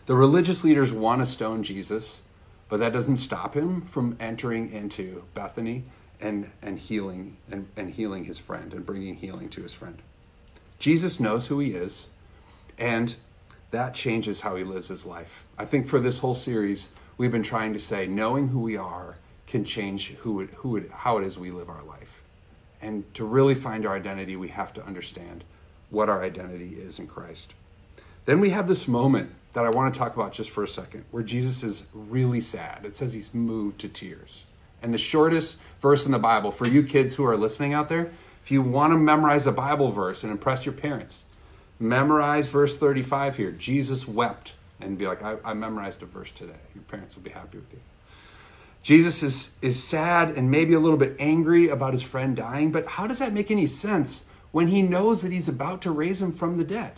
The 0.05 0.15
religious 0.15 0.63
leaders 0.63 0.93
want 0.93 1.19
to 1.19 1.25
stone 1.25 1.61
Jesus, 1.61 2.21
but 2.69 2.79
that 2.79 2.93
doesn't 2.93 3.17
stop 3.17 3.55
him 3.55 3.81
from 3.81 4.15
entering 4.21 4.71
into 4.71 5.25
Bethany 5.33 5.83
and, 6.21 6.49
and 6.61 6.79
healing 6.79 7.35
and, 7.51 7.67
and 7.75 7.89
healing 7.89 8.23
his 8.23 8.39
friend 8.39 8.71
and 8.73 8.85
bringing 8.85 9.17
healing 9.17 9.49
to 9.49 9.63
his 9.63 9.73
friend. 9.73 10.01
Jesus 10.79 11.19
knows 11.19 11.47
who 11.47 11.59
he 11.59 11.71
is, 11.71 12.07
and 12.77 13.15
that 13.71 13.93
changes 13.93 14.39
how 14.39 14.55
he 14.55 14.63
lives 14.63 14.87
his 14.87 15.05
life. 15.05 15.43
I 15.57 15.65
think 15.65 15.89
for 15.89 15.99
this 15.99 16.19
whole 16.19 16.35
series, 16.35 16.87
we've 17.17 17.33
been 17.33 17.43
trying 17.43 17.73
to 17.73 17.79
say 17.79 18.07
knowing 18.07 18.47
who 18.47 18.59
we 18.59 18.77
are 18.77 19.17
can 19.45 19.65
change 19.65 20.11
who 20.19 20.39
it, 20.39 20.51
who 20.51 20.77
it, 20.77 20.89
how 20.89 21.17
it 21.17 21.25
is 21.25 21.37
we 21.37 21.51
live 21.51 21.67
our 21.67 21.83
life. 21.83 22.23
And 22.81 23.13
to 23.15 23.25
really 23.25 23.55
find 23.55 23.85
our 23.85 23.97
identity, 23.97 24.37
we 24.37 24.47
have 24.47 24.71
to 24.75 24.85
understand 24.85 25.43
what 25.89 26.09
our 26.09 26.23
identity 26.23 26.77
is 26.79 26.99
in 26.99 27.07
Christ. 27.07 27.53
Then 28.25 28.39
we 28.39 28.49
have 28.49 28.67
this 28.67 28.87
moment 28.87 29.31
that 29.53 29.65
I 29.65 29.69
want 29.69 29.93
to 29.93 29.97
talk 29.97 30.15
about 30.15 30.33
just 30.33 30.49
for 30.49 30.63
a 30.63 30.67
second, 30.67 31.05
where 31.11 31.23
Jesus 31.23 31.63
is 31.63 31.83
really 31.93 32.41
sad. 32.41 32.85
It 32.85 32.97
says 32.97 33.13
he's 33.13 33.33
moved 33.33 33.79
to 33.79 33.87
tears. 33.87 34.43
And 34.81 34.93
the 34.93 34.97
shortest 34.97 35.55
verse 35.81 36.05
in 36.05 36.11
the 36.11 36.19
Bible, 36.19 36.51
for 36.51 36.67
you 36.67 36.83
kids 36.83 37.15
who 37.15 37.25
are 37.25 37.37
listening 37.37 37.73
out 37.73 37.89
there, 37.89 38.11
if 38.43 38.51
you 38.51 38.61
want 38.61 38.93
to 38.93 38.97
memorize 38.97 39.47
a 39.47 39.51
Bible 39.51 39.89
verse 39.89 40.23
and 40.23 40.31
impress 40.31 40.65
your 40.65 40.73
parents, 40.73 41.23
memorize 41.79 42.47
verse 42.47 42.77
35 42.77 43.37
here. 43.37 43.51
Jesus 43.51 44.07
wept 44.07 44.53
and 44.79 44.97
be 44.97 45.07
like, 45.07 45.23
I, 45.23 45.37
I 45.43 45.53
memorized 45.53 46.03
a 46.03 46.05
verse 46.05 46.31
today. 46.31 46.53
Your 46.75 46.83
parents 46.83 47.15
will 47.15 47.23
be 47.23 47.31
happy 47.31 47.57
with 47.57 47.73
you. 47.73 47.79
Jesus 48.83 49.23
is, 49.23 49.51
is 49.61 49.81
sad 49.81 50.29
and 50.37 50.51
maybe 50.51 50.73
a 50.73 50.79
little 50.79 50.97
bit 50.97 51.15
angry 51.19 51.67
about 51.69 51.93
his 51.93 52.03
friend 52.03 52.35
dying, 52.35 52.71
but 52.71 52.85
how 52.87 53.07
does 53.07 53.19
that 53.19 53.33
make 53.33 53.51
any 53.51 53.67
sense 53.67 54.23
when 54.57 54.69
he 54.69 54.81
knows 54.81 55.21
that 55.21 55.31
he's 55.31 55.47
about 55.47 55.83
to 55.83 55.91
raise 55.91 56.19
him 56.19 56.31
from 56.31 56.57
the 56.57 56.63
dead? 56.63 56.93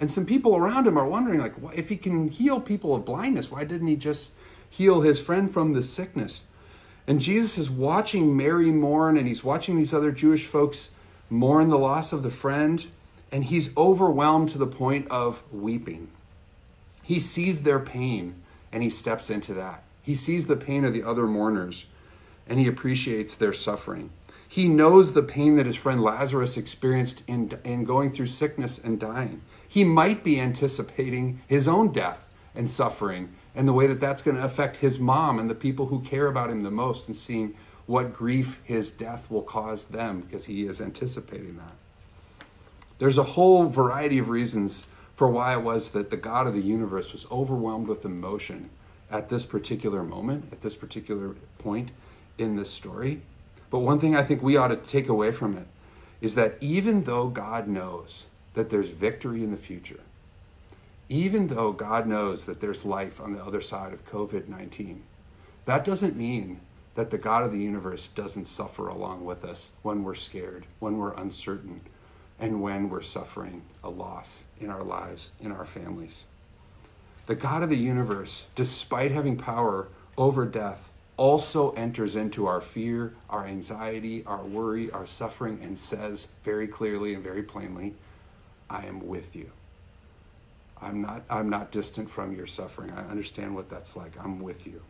And 0.00 0.10
some 0.10 0.24
people 0.24 0.56
around 0.56 0.86
him 0.86 0.96
are 0.96 1.06
wondering, 1.06 1.38
like, 1.38 1.52
if 1.74 1.90
he 1.90 1.98
can 1.98 2.28
heal 2.28 2.62
people 2.62 2.94
of 2.94 3.04
blindness, 3.04 3.50
why 3.50 3.64
didn't 3.64 3.88
he 3.88 3.96
just 3.96 4.30
heal 4.70 5.02
his 5.02 5.20
friend 5.20 5.52
from 5.52 5.74
the 5.74 5.82
sickness? 5.82 6.40
And 7.06 7.20
Jesus 7.20 7.58
is 7.58 7.68
watching 7.68 8.34
Mary 8.34 8.70
mourn, 8.70 9.18
and 9.18 9.28
he's 9.28 9.44
watching 9.44 9.76
these 9.76 9.92
other 9.92 10.10
Jewish 10.10 10.46
folks 10.46 10.88
mourn 11.28 11.68
the 11.68 11.76
loss 11.76 12.10
of 12.14 12.22
the 12.22 12.30
friend, 12.30 12.86
and 13.30 13.44
he's 13.44 13.76
overwhelmed 13.76 14.48
to 14.48 14.56
the 14.56 14.66
point 14.66 15.06
of 15.10 15.42
weeping. 15.52 16.08
He 17.02 17.18
sees 17.18 17.64
their 17.64 17.80
pain, 17.80 18.36
and 18.72 18.82
he 18.82 18.88
steps 18.88 19.28
into 19.28 19.52
that. 19.52 19.82
He 20.02 20.14
sees 20.14 20.46
the 20.46 20.56
pain 20.56 20.86
of 20.86 20.94
the 20.94 21.02
other 21.02 21.26
mourners, 21.26 21.84
and 22.48 22.58
he 22.58 22.66
appreciates 22.66 23.34
their 23.34 23.52
suffering. 23.52 24.08
He 24.48 24.66
knows 24.66 25.12
the 25.12 25.22
pain 25.22 25.56
that 25.56 25.66
his 25.66 25.76
friend 25.76 26.02
Lazarus 26.02 26.56
experienced 26.56 27.22
in, 27.28 27.52
in 27.64 27.84
going 27.84 28.10
through 28.10 28.26
sickness 28.26 28.78
and 28.78 28.98
dying. 28.98 29.42
He 29.68 29.84
might 29.84 30.24
be 30.24 30.40
anticipating 30.40 31.40
his 31.46 31.68
own 31.68 31.92
death 31.92 32.26
and 32.54 32.68
suffering 32.68 33.34
and 33.54 33.68
the 33.68 33.74
way 33.74 33.86
that 33.86 34.00
that's 34.00 34.22
going 34.22 34.36
to 34.36 34.42
affect 34.42 34.78
his 34.78 34.98
mom 34.98 35.38
and 35.38 35.50
the 35.50 35.54
people 35.54 35.86
who 35.86 36.00
care 36.00 36.26
about 36.26 36.50
him 36.50 36.62
the 36.62 36.70
most 36.70 37.06
and 37.06 37.16
seeing 37.16 37.54
what 37.86 38.12
grief 38.12 38.60
his 38.64 38.90
death 38.90 39.30
will 39.30 39.42
cause 39.42 39.84
them 39.84 40.20
because 40.20 40.46
he 40.46 40.66
is 40.66 40.80
anticipating 40.80 41.56
that. 41.56 42.46
There's 42.98 43.18
a 43.18 43.22
whole 43.22 43.68
variety 43.68 44.18
of 44.18 44.28
reasons 44.28 44.86
for 45.14 45.28
why 45.28 45.54
it 45.54 45.62
was 45.62 45.90
that 45.90 46.10
the 46.10 46.16
God 46.16 46.46
of 46.46 46.54
the 46.54 46.60
universe 46.60 47.12
was 47.12 47.26
overwhelmed 47.30 47.88
with 47.88 48.04
emotion 48.04 48.70
at 49.10 49.28
this 49.28 49.44
particular 49.44 50.02
moment, 50.02 50.48
at 50.52 50.60
this 50.60 50.74
particular 50.74 51.34
point 51.58 51.90
in 52.38 52.56
this 52.56 52.70
story. 52.70 53.22
But 53.70 53.80
one 53.80 54.00
thing 54.00 54.16
I 54.16 54.22
think 54.22 54.42
we 54.42 54.56
ought 54.56 54.68
to 54.68 54.76
take 54.76 55.08
away 55.08 55.30
from 55.30 55.56
it 55.56 55.66
is 56.20 56.34
that 56.34 56.56
even 56.60 57.04
though 57.04 57.28
God 57.28 57.68
knows 57.68 58.26
that 58.54 58.70
there's 58.70 58.90
victory 58.90 59.42
in 59.42 59.50
the 59.50 59.56
future, 59.56 60.00
even 61.08 61.48
though 61.48 61.72
God 61.72 62.06
knows 62.06 62.44
that 62.46 62.60
there's 62.60 62.84
life 62.84 63.20
on 63.20 63.32
the 63.32 63.42
other 63.42 63.60
side 63.60 63.92
of 63.92 64.06
COVID 64.06 64.48
19, 64.48 65.02
that 65.64 65.84
doesn't 65.84 66.16
mean 66.16 66.60
that 66.94 67.10
the 67.10 67.18
God 67.18 67.44
of 67.44 67.52
the 67.52 67.58
universe 67.58 68.08
doesn't 68.08 68.46
suffer 68.46 68.88
along 68.88 69.24
with 69.24 69.44
us 69.44 69.72
when 69.82 70.02
we're 70.02 70.14
scared, 70.14 70.66
when 70.80 70.98
we're 70.98 71.14
uncertain, 71.14 71.82
and 72.40 72.60
when 72.60 72.88
we're 72.88 73.02
suffering 73.02 73.62
a 73.84 73.90
loss 73.90 74.44
in 74.60 74.70
our 74.70 74.82
lives, 74.82 75.30
in 75.40 75.52
our 75.52 75.64
families. 75.64 76.24
The 77.26 77.34
God 77.34 77.62
of 77.62 77.68
the 77.68 77.76
universe, 77.76 78.46
despite 78.54 79.12
having 79.12 79.36
power 79.36 79.88
over 80.16 80.44
death, 80.44 80.90
also 81.18 81.72
enters 81.72 82.16
into 82.16 82.46
our 82.46 82.62
fear, 82.62 83.12
our 83.28 83.44
anxiety, 83.44 84.24
our 84.24 84.44
worry, 84.44 84.90
our 84.92 85.06
suffering, 85.06 85.58
and 85.62 85.78
says 85.78 86.28
very 86.44 86.66
clearly 86.66 87.12
and 87.12 87.22
very 87.22 87.42
plainly, 87.42 87.94
I 88.70 88.86
am 88.86 89.06
with 89.06 89.36
you. 89.36 89.50
I'm 90.80 91.02
not, 91.02 91.22
I'm 91.28 91.50
not 91.50 91.72
distant 91.72 92.08
from 92.08 92.34
your 92.34 92.46
suffering. 92.46 92.92
I 92.92 93.02
understand 93.10 93.54
what 93.54 93.68
that's 93.68 93.96
like. 93.96 94.12
I'm 94.22 94.40
with 94.40 94.66
you. 94.66 94.80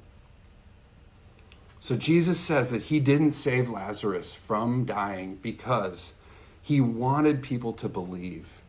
So 1.81 1.97
Jesus 1.97 2.39
says 2.39 2.71
that 2.71 2.83
he 2.83 3.01
didn't 3.01 3.31
save 3.33 3.71
Lazarus 3.71 4.35
from 4.35 4.85
dying 4.85 5.39
because 5.41 6.13
he 6.61 6.81
wanted 6.81 7.43
people 7.43 7.73
to 7.75 7.89
believe 7.89 8.61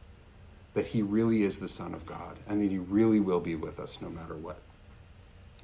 that 0.74 0.88
he 0.88 1.01
really 1.01 1.44
is 1.44 1.60
the 1.60 1.68
Son 1.68 1.94
of 1.94 2.06
God 2.06 2.38
and 2.48 2.62
that 2.62 2.72
he 2.72 2.78
really 2.78 3.20
will 3.20 3.42
be 3.42 3.56
with 3.56 3.80
us 3.80 3.98
no 4.00 4.10
matter 4.10 4.36
what. 4.36 4.60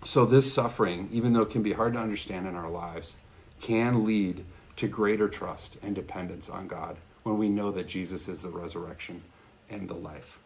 So, 0.04 0.26
this 0.26 0.54
suffering, 0.54 1.10
even 1.12 1.34
though 1.34 1.42
it 1.42 1.50
can 1.50 1.64
be 1.64 1.74
hard 1.74 1.94
to 1.94 2.00
understand 2.00 2.48
in 2.48 2.56
our 2.56 2.70
lives, 2.70 3.18
can 3.60 4.06
lead 4.06 4.46
to 4.76 4.88
greater 4.88 5.28
trust 5.28 5.78
and 5.82 5.96
dependence 5.96 6.50
on 6.50 6.68
God 6.68 6.98
when 7.24 7.38
we 7.38 7.50
know 7.50 7.72
that 7.72 7.88
Jesus 7.88 8.28
is 8.28 8.44
the 8.44 8.50
resurrection 8.50 9.24
and 9.70 9.88
the 9.88 9.96
life. 9.96 10.40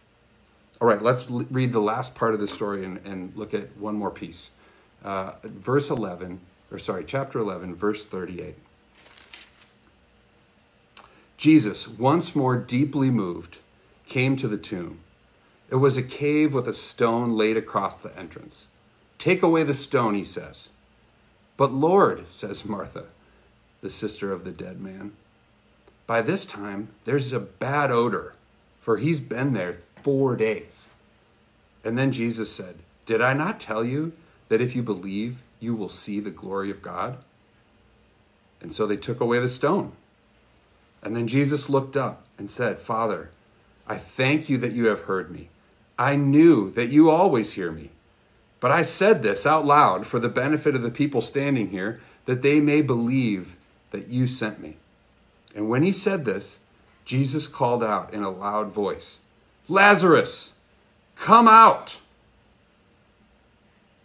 All 0.79 0.87
right, 0.87 1.01
let's 1.01 1.29
l- 1.29 1.45
read 1.49 1.73
the 1.73 1.81
last 1.81 2.15
part 2.15 2.33
of 2.33 2.39
the 2.39 2.47
story 2.47 2.85
and, 2.85 2.99
and 3.05 3.35
look 3.35 3.53
at 3.53 3.75
one 3.75 3.95
more 3.95 4.11
piece. 4.11 4.49
Uh, 5.03 5.33
verse 5.43 5.89
11, 5.89 6.39
or 6.71 6.79
sorry, 6.79 7.03
chapter 7.05 7.39
11, 7.39 7.75
verse 7.75 8.05
38. 8.05 8.55
Jesus, 11.37 11.87
once 11.87 12.35
more 12.35 12.57
deeply 12.57 13.09
moved, 13.09 13.57
came 14.07 14.35
to 14.35 14.47
the 14.47 14.57
tomb. 14.57 14.99
It 15.69 15.75
was 15.75 15.97
a 15.97 16.03
cave 16.03 16.53
with 16.53 16.67
a 16.67 16.73
stone 16.73 17.37
laid 17.37 17.57
across 17.57 17.97
the 17.97 18.17
entrance. 18.17 18.67
Take 19.19 19.43
away 19.43 19.63
the 19.63 19.73
stone, 19.73 20.15
he 20.15 20.23
says. 20.23 20.69
But 21.57 21.73
Lord, 21.73 22.25
says 22.31 22.65
Martha, 22.65 23.05
the 23.81 23.89
sister 23.89 24.31
of 24.31 24.45
the 24.45 24.51
dead 24.51 24.79
man, 24.79 25.11
by 26.07 26.21
this 26.21 26.45
time 26.45 26.87
there's 27.03 27.33
a 27.33 27.39
bad 27.39 27.91
odor, 27.91 28.33
for 28.81 28.97
he's 28.97 29.19
been 29.19 29.53
there 29.53 29.77
four 30.01 30.35
days. 30.35 30.87
And 31.83 31.97
then 31.97 32.11
Jesus 32.11 32.51
said, 32.51 32.75
Did 33.05 33.21
I 33.21 33.33
not 33.33 33.59
tell 33.59 33.83
you 33.83 34.13
that 34.47 34.61
if 34.61 34.75
you 34.75 34.81
believe, 34.81 35.43
you 35.59 35.75
will 35.75 35.89
see 35.89 36.19
the 36.19 36.31
glory 36.31 36.71
of 36.71 36.81
God? 36.81 37.17
And 38.61 38.73
so 38.73 38.87
they 38.87 38.97
took 38.97 39.19
away 39.19 39.39
the 39.39 39.47
stone. 39.47 39.91
And 41.01 41.15
then 41.15 41.27
Jesus 41.27 41.69
looked 41.69 41.95
up 41.95 42.23
and 42.37 42.49
said, 42.49 42.79
Father, 42.79 43.29
I 43.87 43.97
thank 43.97 44.49
you 44.49 44.57
that 44.59 44.73
you 44.73 44.85
have 44.87 45.01
heard 45.01 45.29
me. 45.29 45.49
I 45.97 46.15
knew 46.15 46.71
that 46.71 46.89
you 46.89 47.09
always 47.09 47.53
hear 47.53 47.71
me. 47.71 47.89
But 48.59 48.71
I 48.71 48.81
said 48.81 49.23
this 49.23 49.45
out 49.45 49.65
loud 49.65 50.05
for 50.05 50.19
the 50.19 50.29
benefit 50.29 50.75
of 50.75 50.81
the 50.81 50.91
people 50.91 51.21
standing 51.21 51.69
here, 51.69 52.01
that 52.25 52.41
they 52.41 52.59
may 52.59 52.81
believe 52.81 53.55
that 53.91 54.07
you 54.07 54.27
sent 54.27 54.59
me. 54.59 54.77
And 55.55 55.69
when 55.69 55.83
he 55.83 55.91
said 55.91 56.25
this, 56.25 56.59
Jesus 57.05 57.47
called 57.47 57.83
out 57.83 58.13
in 58.13 58.21
a 58.21 58.29
loud 58.29 58.71
voice, 58.71 59.17
Lazarus, 59.67 60.51
come 61.15 61.47
out. 61.47 61.97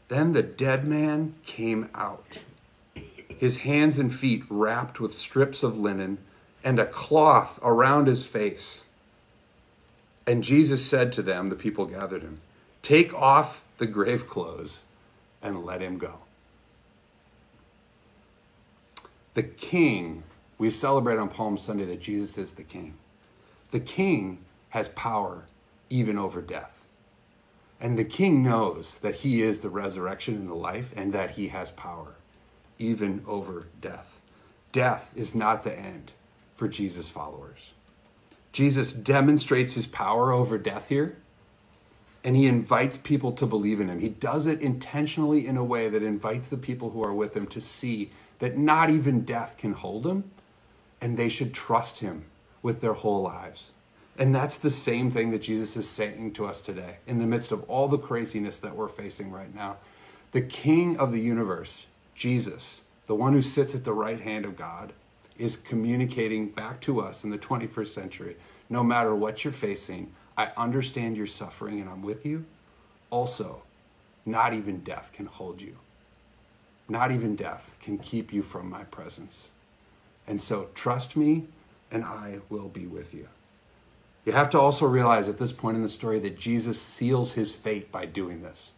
Then 0.09 0.33
the 0.33 0.43
dead 0.43 0.87
man 0.87 1.35
came 1.45 1.89
out, 1.95 2.39
his 3.29 3.59
hands 3.59 3.99
and 3.99 4.15
feet 4.15 4.45
wrapped 4.49 5.01
with 5.01 5.15
strips 5.15 5.63
of 5.63 5.79
linen 5.79 6.19
and 6.63 6.79
a 6.79 6.87
cloth 6.87 7.59
around 7.63 8.07
his 8.07 8.27
face. 8.27 8.85
And 10.27 10.43
Jesus 10.43 10.85
said 10.85 11.13
to 11.13 11.23
them, 11.23 11.51
the 11.51 11.57
people 11.57 11.87
gathered 11.87 12.23
him, 12.23 12.41
Take 12.83 13.13
off 13.13 13.61
the 13.79 13.87
grave 13.87 14.27
clothes 14.29 14.83
and 15.43 15.65
let 15.65 15.81
him 15.81 15.99
go. 15.99 16.21
The 19.35 19.43
king, 19.43 20.23
we 20.59 20.71
celebrate 20.71 21.19
on 21.19 21.29
Palm 21.29 21.59
Sunday 21.59 21.85
that 21.87 22.01
Jesus 22.01 22.39
is 22.39 22.53
the 22.53 22.63
king. 22.63 22.95
The 23.73 23.81
king 23.81 24.39
has 24.71 24.89
power 24.89 25.47
even 25.91 26.17
over 26.17 26.41
death. 26.41 26.87
And 27.81 27.99
the 27.99 28.05
king 28.05 28.43
knows 28.43 28.99
that 29.01 29.17
he 29.17 29.43
is 29.43 29.61
the 29.61 29.69
resurrection 29.69 30.37
and 30.37 30.49
the 30.49 30.55
life 30.55 30.91
and 30.97 31.13
that 31.13 31.33
he 31.33 31.49
has 31.49 31.71
power 31.73 32.15
even 32.79 33.23
over 33.27 33.67
death. 33.81 34.21
Death 34.73 35.13
is 35.17 35.35
not 35.35 35.63
the 35.63 35.77
end 35.77 36.13
for 36.57 36.69
Jesus' 36.69 37.09
followers. 37.09 37.73
Jesus 38.53 38.93
demonstrates 38.93 39.75
his 39.75 39.87
power 39.87 40.33
over 40.33 40.59
death 40.59 40.89
here, 40.89 41.17
and 42.25 42.35
he 42.35 42.47
invites 42.47 42.97
people 42.97 43.33
to 43.33 43.47
believe 43.47 43.81
in 43.81 43.89
him. 43.89 44.01
He 44.01 44.09
does 44.09 44.47
it 44.47 44.61
intentionally 44.63 45.47
in 45.47 45.59
a 45.59 45.65
way 45.65 45.91
that 45.91 46.03
invites 46.03 46.49
the 46.49 46.57
people 46.57 46.91
who 46.91 47.05
are 47.05 47.13
with 47.13 47.37
him 47.37 47.47
to 47.49 47.61
see 47.61 48.11
that 48.39 48.57
not 48.57 48.89
even 48.89 49.25
death 49.25 49.57
can 49.59 49.75
hold 49.75 50.07
him, 50.07 50.31
and 51.01 51.17
they 51.17 51.29
should 51.29 51.53
trust 51.53 51.99
him 51.99 52.25
with 52.63 52.81
their 52.81 52.95
whole 52.95 53.23
lives. 53.23 53.71
And 54.17 54.35
that's 54.35 54.57
the 54.57 54.71
same 54.71 55.11
thing 55.11 55.31
that 55.33 55.43
Jesus 55.43 55.77
is 55.77 55.89
saying 55.89 56.33
to 56.35 56.47
us 56.47 56.63
today 56.63 56.97
in 57.07 57.19
the 57.19 57.27
midst 57.27 57.53
of 57.53 57.63
all 57.65 57.89
the 57.89 57.99
craziness 57.99 58.59
that 58.61 58.75
we're 58.75 58.89
facing 58.89 59.31
right 59.31 59.55
now. 59.55 59.77
The 60.33 60.41
King 60.41 60.97
of 60.97 61.13
the 61.13 61.21
universe, 61.21 61.87
Jesus, 62.15 62.81
the 63.07 63.15
one 63.15 63.35
who 63.35 63.43
sits 63.43 63.75
at 63.75 63.85
the 63.85 63.93
right 63.93 64.21
hand 64.21 64.45
of 64.45 64.57
God, 64.57 64.93
is 65.37 65.57
communicating 65.57 66.49
back 66.49 66.81
to 66.83 67.01
us 67.01 67.23
in 67.23 67.31
the 67.31 67.39
21st 67.39 67.89
century 67.89 68.37
no 68.69 68.83
matter 68.83 69.15
what 69.15 69.45
you're 69.45 69.53
facing, 69.53 70.13
I 70.37 70.51
understand 70.57 71.17
your 71.17 71.27
suffering 71.27 71.81
and 71.81 71.89
I'm 71.89 72.03
with 72.03 72.27
you. 72.27 72.45
Also, 73.11 73.63
not 74.27 74.53
even 74.53 74.81
death 74.81 75.11
can 75.13 75.27
hold 75.27 75.61
you. 75.61 75.77
Not 76.89 77.13
even 77.13 77.37
death 77.37 77.77
can 77.81 77.99
keep 77.99 78.33
you 78.33 78.43
from 78.43 78.69
my 78.69 78.85
presence. 78.85 79.51
And 80.27 80.41
so 80.41 80.69
trust 80.75 81.17
me, 81.17 81.45
and 81.91 82.05
I 82.05 82.41
will 82.49 82.69
be 82.69 82.87
with 82.87 83.15
you. 83.15 83.29
You 84.25 84.33
have 84.33 84.51
to 84.51 84.61
also 84.61 84.87
realize 84.87 85.29
at 85.29 85.39
this 85.39 85.53
point 85.53 85.77
in 85.77 85.83
the 85.83 85.89
story 85.89 86.19
that 86.21 86.39
Jesus 86.39 86.81
seals 86.81 87.33
his 87.33 87.53
fate 87.53 87.93
by 87.93 88.07
doing 88.07 88.43
this. 88.43 88.73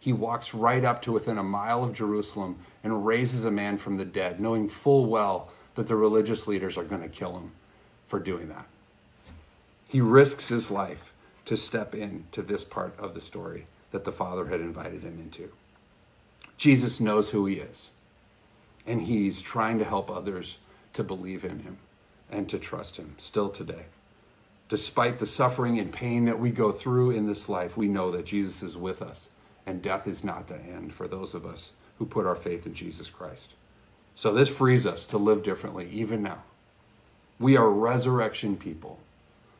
He 0.00 0.12
walks 0.12 0.54
right 0.54 0.84
up 0.84 1.02
to 1.02 1.12
within 1.12 1.38
a 1.38 1.42
mile 1.42 1.84
of 1.84 1.92
Jerusalem 1.92 2.58
and 2.82 3.04
raises 3.04 3.44
a 3.44 3.50
man 3.50 3.76
from 3.76 3.96
the 3.96 4.04
dead, 4.04 4.40
knowing 4.40 4.68
full 4.68 5.06
well 5.06 5.50
that 5.74 5.86
the 5.86 5.96
religious 5.96 6.46
leaders 6.46 6.78
are 6.78 6.84
going 6.84 7.02
to 7.02 7.08
kill 7.08 7.36
him 7.36 7.52
for 8.06 8.18
doing 8.18 8.48
that. 8.48 8.66
He 9.88 10.00
risks 10.00 10.48
his 10.48 10.70
life 10.70 11.12
to 11.44 11.56
step 11.56 11.94
into 11.94 12.42
this 12.42 12.64
part 12.64 12.98
of 12.98 13.14
the 13.14 13.20
story 13.20 13.66
that 13.92 14.04
the 14.04 14.12
Father 14.12 14.46
had 14.46 14.60
invited 14.60 15.02
him 15.02 15.18
into. 15.20 15.50
Jesus 16.56 17.00
knows 17.00 17.30
who 17.30 17.46
he 17.46 17.56
is, 17.56 17.90
and 18.86 19.02
he's 19.02 19.40
trying 19.40 19.78
to 19.78 19.84
help 19.84 20.10
others 20.10 20.58
to 20.94 21.04
believe 21.04 21.44
in 21.44 21.60
him 21.60 21.78
and 22.30 22.48
to 22.48 22.58
trust 22.58 22.96
him 22.96 23.14
still 23.18 23.48
today. 23.48 23.84
Despite 24.68 25.20
the 25.20 25.26
suffering 25.26 25.78
and 25.78 25.92
pain 25.92 26.24
that 26.24 26.40
we 26.40 26.50
go 26.50 26.72
through 26.72 27.12
in 27.12 27.26
this 27.26 27.48
life, 27.48 27.76
we 27.76 27.86
know 27.86 28.10
that 28.10 28.26
Jesus 28.26 28.62
is 28.62 28.76
with 28.76 29.00
us, 29.00 29.28
and 29.64 29.80
death 29.80 30.08
is 30.08 30.24
not 30.24 30.48
the 30.48 30.56
end 30.56 30.92
for 30.92 31.06
those 31.06 31.34
of 31.34 31.46
us 31.46 31.72
who 31.98 32.06
put 32.06 32.26
our 32.26 32.34
faith 32.34 32.66
in 32.66 32.74
Jesus 32.74 33.08
Christ. 33.08 33.50
So 34.16 34.32
this 34.32 34.48
frees 34.48 34.86
us 34.86 35.04
to 35.06 35.18
live 35.18 35.42
differently 35.42 35.88
even 35.92 36.22
now. 36.22 36.42
We 37.38 37.56
are 37.56 37.70
resurrection 37.70 38.56
people. 38.56 38.98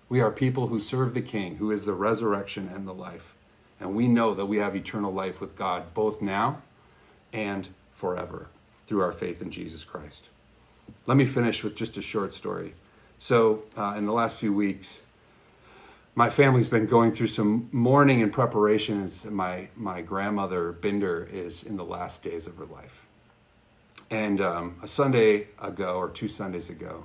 We 0.09 0.21
are 0.21 0.31
people 0.31 0.69
who 0.69 0.79
serve 0.79 1.15
the 1.15 1.21
King, 1.21 1.57
who 1.57 1.71
is 1.71 1.85
the 1.85 1.93
resurrection 1.93 2.71
and 2.73 2.87
the 2.87 2.95
life. 2.95 3.35
And 3.81 3.95
we 3.95 4.07
know 4.09 4.35
that 4.35 4.47
we 4.47 4.59
have 4.59 4.77
eternal 4.77 5.13
life 5.13 5.41
with 5.41 5.57
God 5.57 5.93
both 5.95 6.23
now 6.23 6.63
and 7.33 7.69
forever 7.93 8.49
through 8.87 9.03
our 9.03 9.13
faith 9.13 9.43
in 9.43 9.51
Jesus 9.51 9.85
Christ. 9.85 10.29
Let 11.07 11.17
me 11.17 11.25
finish 11.25 11.65
with 11.65 11.75
just 11.75 11.97
a 11.97 12.03
short 12.03 12.35
story. 12.35 12.75
So, 13.19 13.65
uh, 13.77 13.95
in 13.97 14.07
the 14.07 14.13
last 14.13 14.39
few 14.39 14.53
weeks, 14.53 15.05
my 16.15 16.31
family's 16.31 16.69
been 16.69 16.87
going 16.87 17.13
through 17.13 17.27
some 17.27 17.69
mourning 17.73 18.23
and 18.23 18.33
preparations. 18.33 19.27
My 19.27 19.69
my 19.77 20.01
grandmother 20.01 20.73
Binder 20.73 21.29
is 21.31 21.63
in 21.63 21.77
the 21.77 21.85
last 21.85 22.23
days 22.23 22.47
of 22.47 22.57
her 22.57 22.65
life, 22.65 23.07
and 24.11 24.41
um, 24.41 24.77
a 24.83 24.89
Sunday 24.89 25.49
ago 25.61 25.97
or 25.97 26.09
two 26.09 26.29
Sundays 26.29 26.71
ago, 26.71 27.05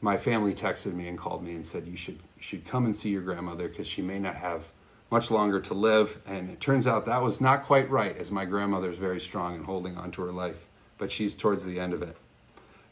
my 0.00 0.16
family 0.16 0.54
texted 0.54 0.94
me 0.94 1.08
and 1.08 1.18
called 1.18 1.42
me 1.42 1.54
and 1.54 1.66
said 1.66 1.86
you 1.86 1.96
should 1.96 2.18
should 2.46 2.64
come 2.64 2.84
and 2.84 2.94
see 2.94 3.10
your 3.10 3.22
grandmother 3.22 3.66
because 3.68 3.88
she 3.88 4.00
may 4.00 4.20
not 4.20 4.36
have 4.36 4.68
much 5.10 5.32
longer 5.32 5.60
to 5.60 5.74
live. 5.74 6.20
And 6.24 6.48
it 6.48 6.60
turns 6.60 6.86
out 6.86 7.04
that 7.06 7.20
was 7.20 7.40
not 7.40 7.64
quite 7.64 7.90
right, 7.90 8.16
as 8.16 8.30
my 8.30 8.44
grandmother 8.44 8.88
is 8.88 8.98
very 8.98 9.18
strong 9.18 9.56
and 9.56 9.64
holding 9.64 9.96
on 9.96 10.12
to 10.12 10.22
her 10.22 10.30
life, 10.30 10.64
but 10.96 11.10
she's 11.10 11.34
towards 11.34 11.64
the 11.64 11.80
end 11.80 11.92
of 11.92 12.02
it. 12.02 12.16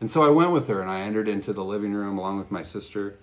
And 0.00 0.10
so 0.10 0.24
I 0.24 0.30
went 0.30 0.50
with 0.50 0.66
her 0.66 0.80
and 0.80 0.90
I 0.90 1.02
entered 1.02 1.28
into 1.28 1.52
the 1.52 1.62
living 1.62 1.94
room 1.94 2.18
along 2.18 2.38
with 2.38 2.50
my 2.50 2.64
sister. 2.64 3.14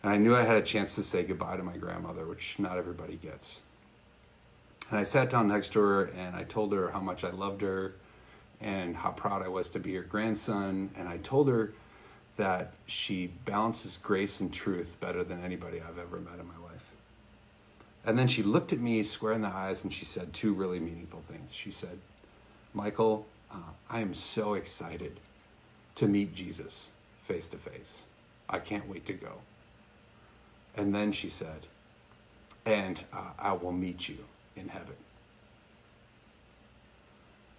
And 0.00 0.12
I 0.12 0.16
knew 0.16 0.36
I 0.36 0.44
had 0.44 0.56
a 0.56 0.62
chance 0.62 0.94
to 0.94 1.02
say 1.02 1.24
goodbye 1.24 1.56
to 1.56 1.64
my 1.64 1.76
grandmother, 1.76 2.24
which 2.24 2.56
not 2.56 2.78
everybody 2.78 3.16
gets. 3.16 3.58
And 4.90 4.98
I 5.00 5.02
sat 5.02 5.28
down 5.28 5.48
next 5.48 5.72
to 5.72 5.80
her 5.80 6.04
and 6.04 6.36
I 6.36 6.44
told 6.44 6.72
her 6.72 6.92
how 6.92 7.00
much 7.00 7.24
I 7.24 7.30
loved 7.30 7.62
her 7.62 7.96
and 8.60 8.94
how 8.96 9.10
proud 9.10 9.42
I 9.42 9.48
was 9.48 9.70
to 9.70 9.80
be 9.80 9.96
her 9.96 10.02
grandson. 10.02 10.90
And 10.96 11.08
I 11.08 11.16
told 11.16 11.48
her 11.48 11.72
that 12.36 12.72
she 12.86 13.28
balances 13.44 13.96
grace 13.96 14.40
and 14.40 14.52
truth 14.52 14.96
better 15.00 15.22
than 15.22 15.42
anybody 15.44 15.80
I've 15.80 15.98
ever 15.98 16.18
met 16.18 16.40
in 16.40 16.46
my 16.46 16.68
life. 16.68 16.84
And 18.04 18.18
then 18.18 18.28
she 18.28 18.42
looked 18.42 18.72
at 18.72 18.80
me 18.80 19.02
square 19.02 19.32
in 19.32 19.42
the 19.42 19.48
eyes 19.48 19.84
and 19.84 19.92
she 19.92 20.04
said 20.04 20.32
two 20.32 20.52
really 20.52 20.80
meaningful 20.80 21.22
things. 21.28 21.54
She 21.54 21.70
said, 21.70 21.98
Michael, 22.74 23.26
uh, 23.50 23.72
I 23.88 24.00
am 24.00 24.14
so 24.14 24.54
excited 24.54 25.20
to 25.94 26.08
meet 26.08 26.34
Jesus 26.34 26.90
face 27.22 27.46
to 27.48 27.56
face. 27.56 28.04
I 28.48 28.58
can't 28.58 28.88
wait 28.88 29.06
to 29.06 29.12
go. 29.12 29.38
And 30.76 30.94
then 30.94 31.12
she 31.12 31.30
said, 31.30 31.66
and 32.66 33.04
uh, 33.12 33.30
I 33.38 33.52
will 33.52 33.72
meet 33.72 34.08
you 34.08 34.18
in 34.56 34.68
heaven. 34.68 34.96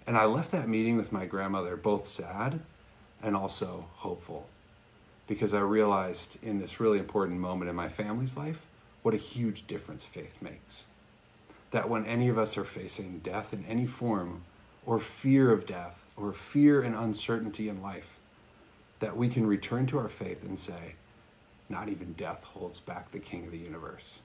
And 0.06 0.18
I 0.18 0.26
left 0.26 0.52
that 0.52 0.68
meeting 0.68 0.98
with 0.98 1.12
my 1.12 1.26
grandmother 1.26 1.76
both 1.76 2.08
sad 2.08 2.60
and 3.24 3.36
also 3.36 3.86
hopeful 3.96 4.48
because 5.28 5.54
I 5.54 5.60
realized 5.60 6.38
in 6.44 6.60
this 6.60 6.80
really 6.80 7.00
important 7.00 7.40
moment 7.40 7.70
in 7.70 7.76
my 7.76 7.90
family's 7.90 8.38
life 8.38 8.66
what 9.02 9.14
a 9.14 9.18
huge 9.18 9.68
difference 9.68 10.04
faith 10.04 10.42
makes. 10.42 10.86
That 11.72 11.90
when 11.90 12.06
any 12.06 12.28
of 12.28 12.38
us 12.38 12.58
are 12.58 12.64
facing 12.64 13.20
death 13.20 13.54
in 13.54 13.66
any 13.66 13.86
form, 13.86 14.44
or 14.86 15.00
fear 15.00 15.52
of 15.52 15.66
death, 15.66 16.12
or 16.16 16.32
fear 16.32 16.82
and 16.82 16.96
uncertainty 16.96 17.68
in 17.68 17.82
life, 17.82 18.20
that 19.00 19.18
we 19.18 19.30
can 19.30 19.48
return 19.48 19.86
to 19.88 19.98
our 19.98 20.08
faith 20.08 20.44
and 20.44 20.60
say, 20.60 20.96
not 21.68 21.90
even 21.90 22.14
death 22.14 22.44
holds 22.44 22.80
back 22.80 23.12
the 23.12 23.20
King 23.20 23.46
of 23.46 23.52
the 23.52 23.58
universe 23.58 24.20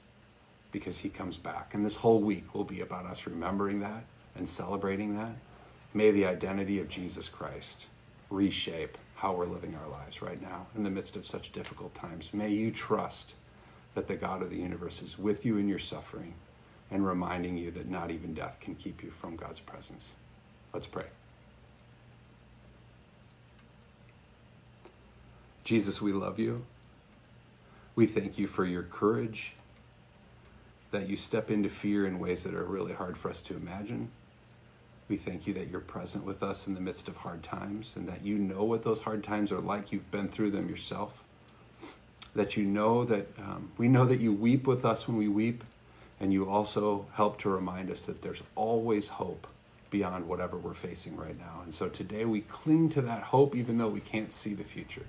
because 0.72 0.98
he 1.00 1.08
comes 1.08 1.36
back. 1.36 1.74
And 1.74 1.84
this 1.84 1.96
whole 1.96 2.20
week 2.20 2.54
will 2.54 2.64
be 2.64 2.80
about 2.80 3.06
us 3.06 3.26
remembering 3.26 3.80
that 3.80 4.04
and 4.36 4.48
celebrating 4.48 5.16
that. 5.16 5.36
May 5.92 6.10
the 6.10 6.26
identity 6.26 6.78
of 6.78 6.88
Jesus 6.88 7.28
Christ 7.28 7.86
reshape 8.28 8.96
how 9.20 9.34
we're 9.34 9.44
living 9.44 9.74
our 9.74 9.90
lives 9.90 10.22
right 10.22 10.40
now 10.40 10.66
in 10.74 10.82
the 10.82 10.88
midst 10.88 11.14
of 11.14 11.26
such 11.26 11.52
difficult 11.52 11.94
times. 11.94 12.32
May 12.32 12.48
you 12.48 12.70
trust 12.70 13.34
that 13.94 14.08
the 14.08 14.16
God 14.16 14.40
of 14.40 14.48
the 14.48 14.56
universe 14.56 15.02
is 15.02 15.18
with 15.18 15.44
you 15.44 15.58
in 15.58 15.68
your 15.68 15.78
suffering 15.78 16.32
and 16.90 17.06
reminding 17.06 17.58
you 17.58 17.70
that 17.72 17.86
not 17.86 18.10
even 18.10 18.32
death 18.32 18.56
can 18.60 18.74
keep 18.74 19.02
you 19.02 19.10
from 19.10 19.36
God's 19.36 19.60
presence. 19.60 20.12
Let's 20.72 20.86
pray. 20.86 21.04
Jesus, 25.64 26.00
we 26.00 26.14
love 26.14 26.38
you. 26.38 26.64
We 27.94 28.06
thank 28.06 28.38
you 28.38 28.46
for 28.46 28.64
your 28.64 28.84
courage, 28.84 29.52
that 30.92 31.10
you 31.10 31.16
step 31.16 31.50
into 31.50 31.68
fear 31.68 32.06
in 32.06 32.18
ways 32.18 32.44
that 32.44 32.54
are 32.54 32.64
really 32.64 32.94
hard 32.94 33.18
for 33.18 33.28
us 33.28 33.42
to 33.42 33.54
imagine. 33.54 34.10
We 35.10 35.16
thank 35.16 35.48
you 35.48 35.54
that 35.54 35.68
you're 35.68 35.80
present 35.80 36.24
with 36.24 36.40
us 36.40 36.68
in 36.68 36.74
the 36.74 36.80
midst 36.80 37.08
of 37.08 37.16
hard 37.16 37.42
times 37.42 37.96
and 37.96 38.08
that 38.08 38.24
you 38.24 38.38
know 38.38 38.62
what 38.62 38.84
those 38.84 39.00
hard 39.00 39.24
times 39.24 39.50
are 39.50 39.58
like. 39.58 39.90
You've 39.90 40.08
been 40.12 40.28
through 40.28 40.52
them 40.52 40.68
yourself. 40.68 41.24
That 42.36 42.56
you 42.56 42.62
know 42.62 43.02
that 43.04 43.26
um, 43.36 43.72
we 43.76 43.88
know 43.88 44.04
that 44.04 44.20
you 44.20 44.32
weep 44.32 44.68
with 44.68 44.84
us 44.84 45.08
when 45.08 45.16
we 45.16 45.26
weep, 45.26 45.64
and 46.20 46.32
you 46.32 46.48
also 46.48 47.06
help 47.14 47.40
to 47.40 47.48
remind 47.48 47.90
us 47.90 48.06
that 48.06 48.22
there's 48.22 48.44
always 48.54 49.08
hope 49.08 49.48
beyond 49.90 50.28
whatever 50.28 50.56
we're 50.56 50.74
facing 50.74 51.16
right 51.16 51.36
now. 51.36 51.60
And 51.64 51.74
so 51.74 51.88
today 51.88 52.24
we 52.24 52.42
cling 52.42 52.88
to 52.90 53.02
that 53.02 53.24
hope 53.24 53.56
even 53.56 53.78
though 53.78 53.88
we 53.88 53.98
can't 53.98 54.32
see 54.32 54.54
the 54.54 54.62
future. 54.62 55.06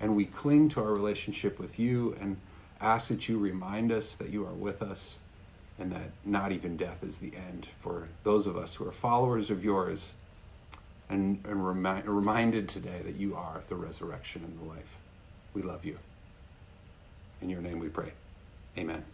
And 0.00 0.16
we 0.16 0.24
cling 0.24 0.70
to 0.70 0.80
our 0.80 0.92
relationship 0.92 1.60
with 1.60 1.78
you 1.78 2.16
and 2.20 2.38
ask 2.80 3.06
that 3.08 3.28
you 3.28 3.38
remind 3.38 3.92
us 3.92 4.16
that 4.16 4.30
you 4.30 4.44
are 4.44 4.52
with 4.52 4.82
us 4.82 5.18
and 5.78 5.92
that 5.92 6.10
not 6.24 6.52
even 6.52 6.76
death 6.76 7.02
is 7.04 7.18
the 7.18 7.32
end 7.36 7.68
for 7.78 8.08
those 8.24 8.46
of 8.46 8.56
us 8.56 8.74
who 8.74 8.86
are 8.86 8.92
followers 8.92 9.50
of 9.50 9.64
yours 9.64 10.12
and, 11.08 11.42
and 11.44 11.66
remi- 11.66 12.02
reminded 12.02 12.68
today 12.68 13.00
that 13.04 13.16
you 13.16 13.34
are 13.34 13.60
the 13.68 13.76
resurrection 13.76 14.42
and 14.44 14.58
the 14.58 14.64
life. 14.64 14.96
We 15.54 15.62
love 15.62 15.84
you. 15.84 15.98
In 17.40 17.48
your 17.48 17.60
name 17.60 17.78
we 17.78 17.88
pray. 17.88 18.12
Amen. 18.76 19.04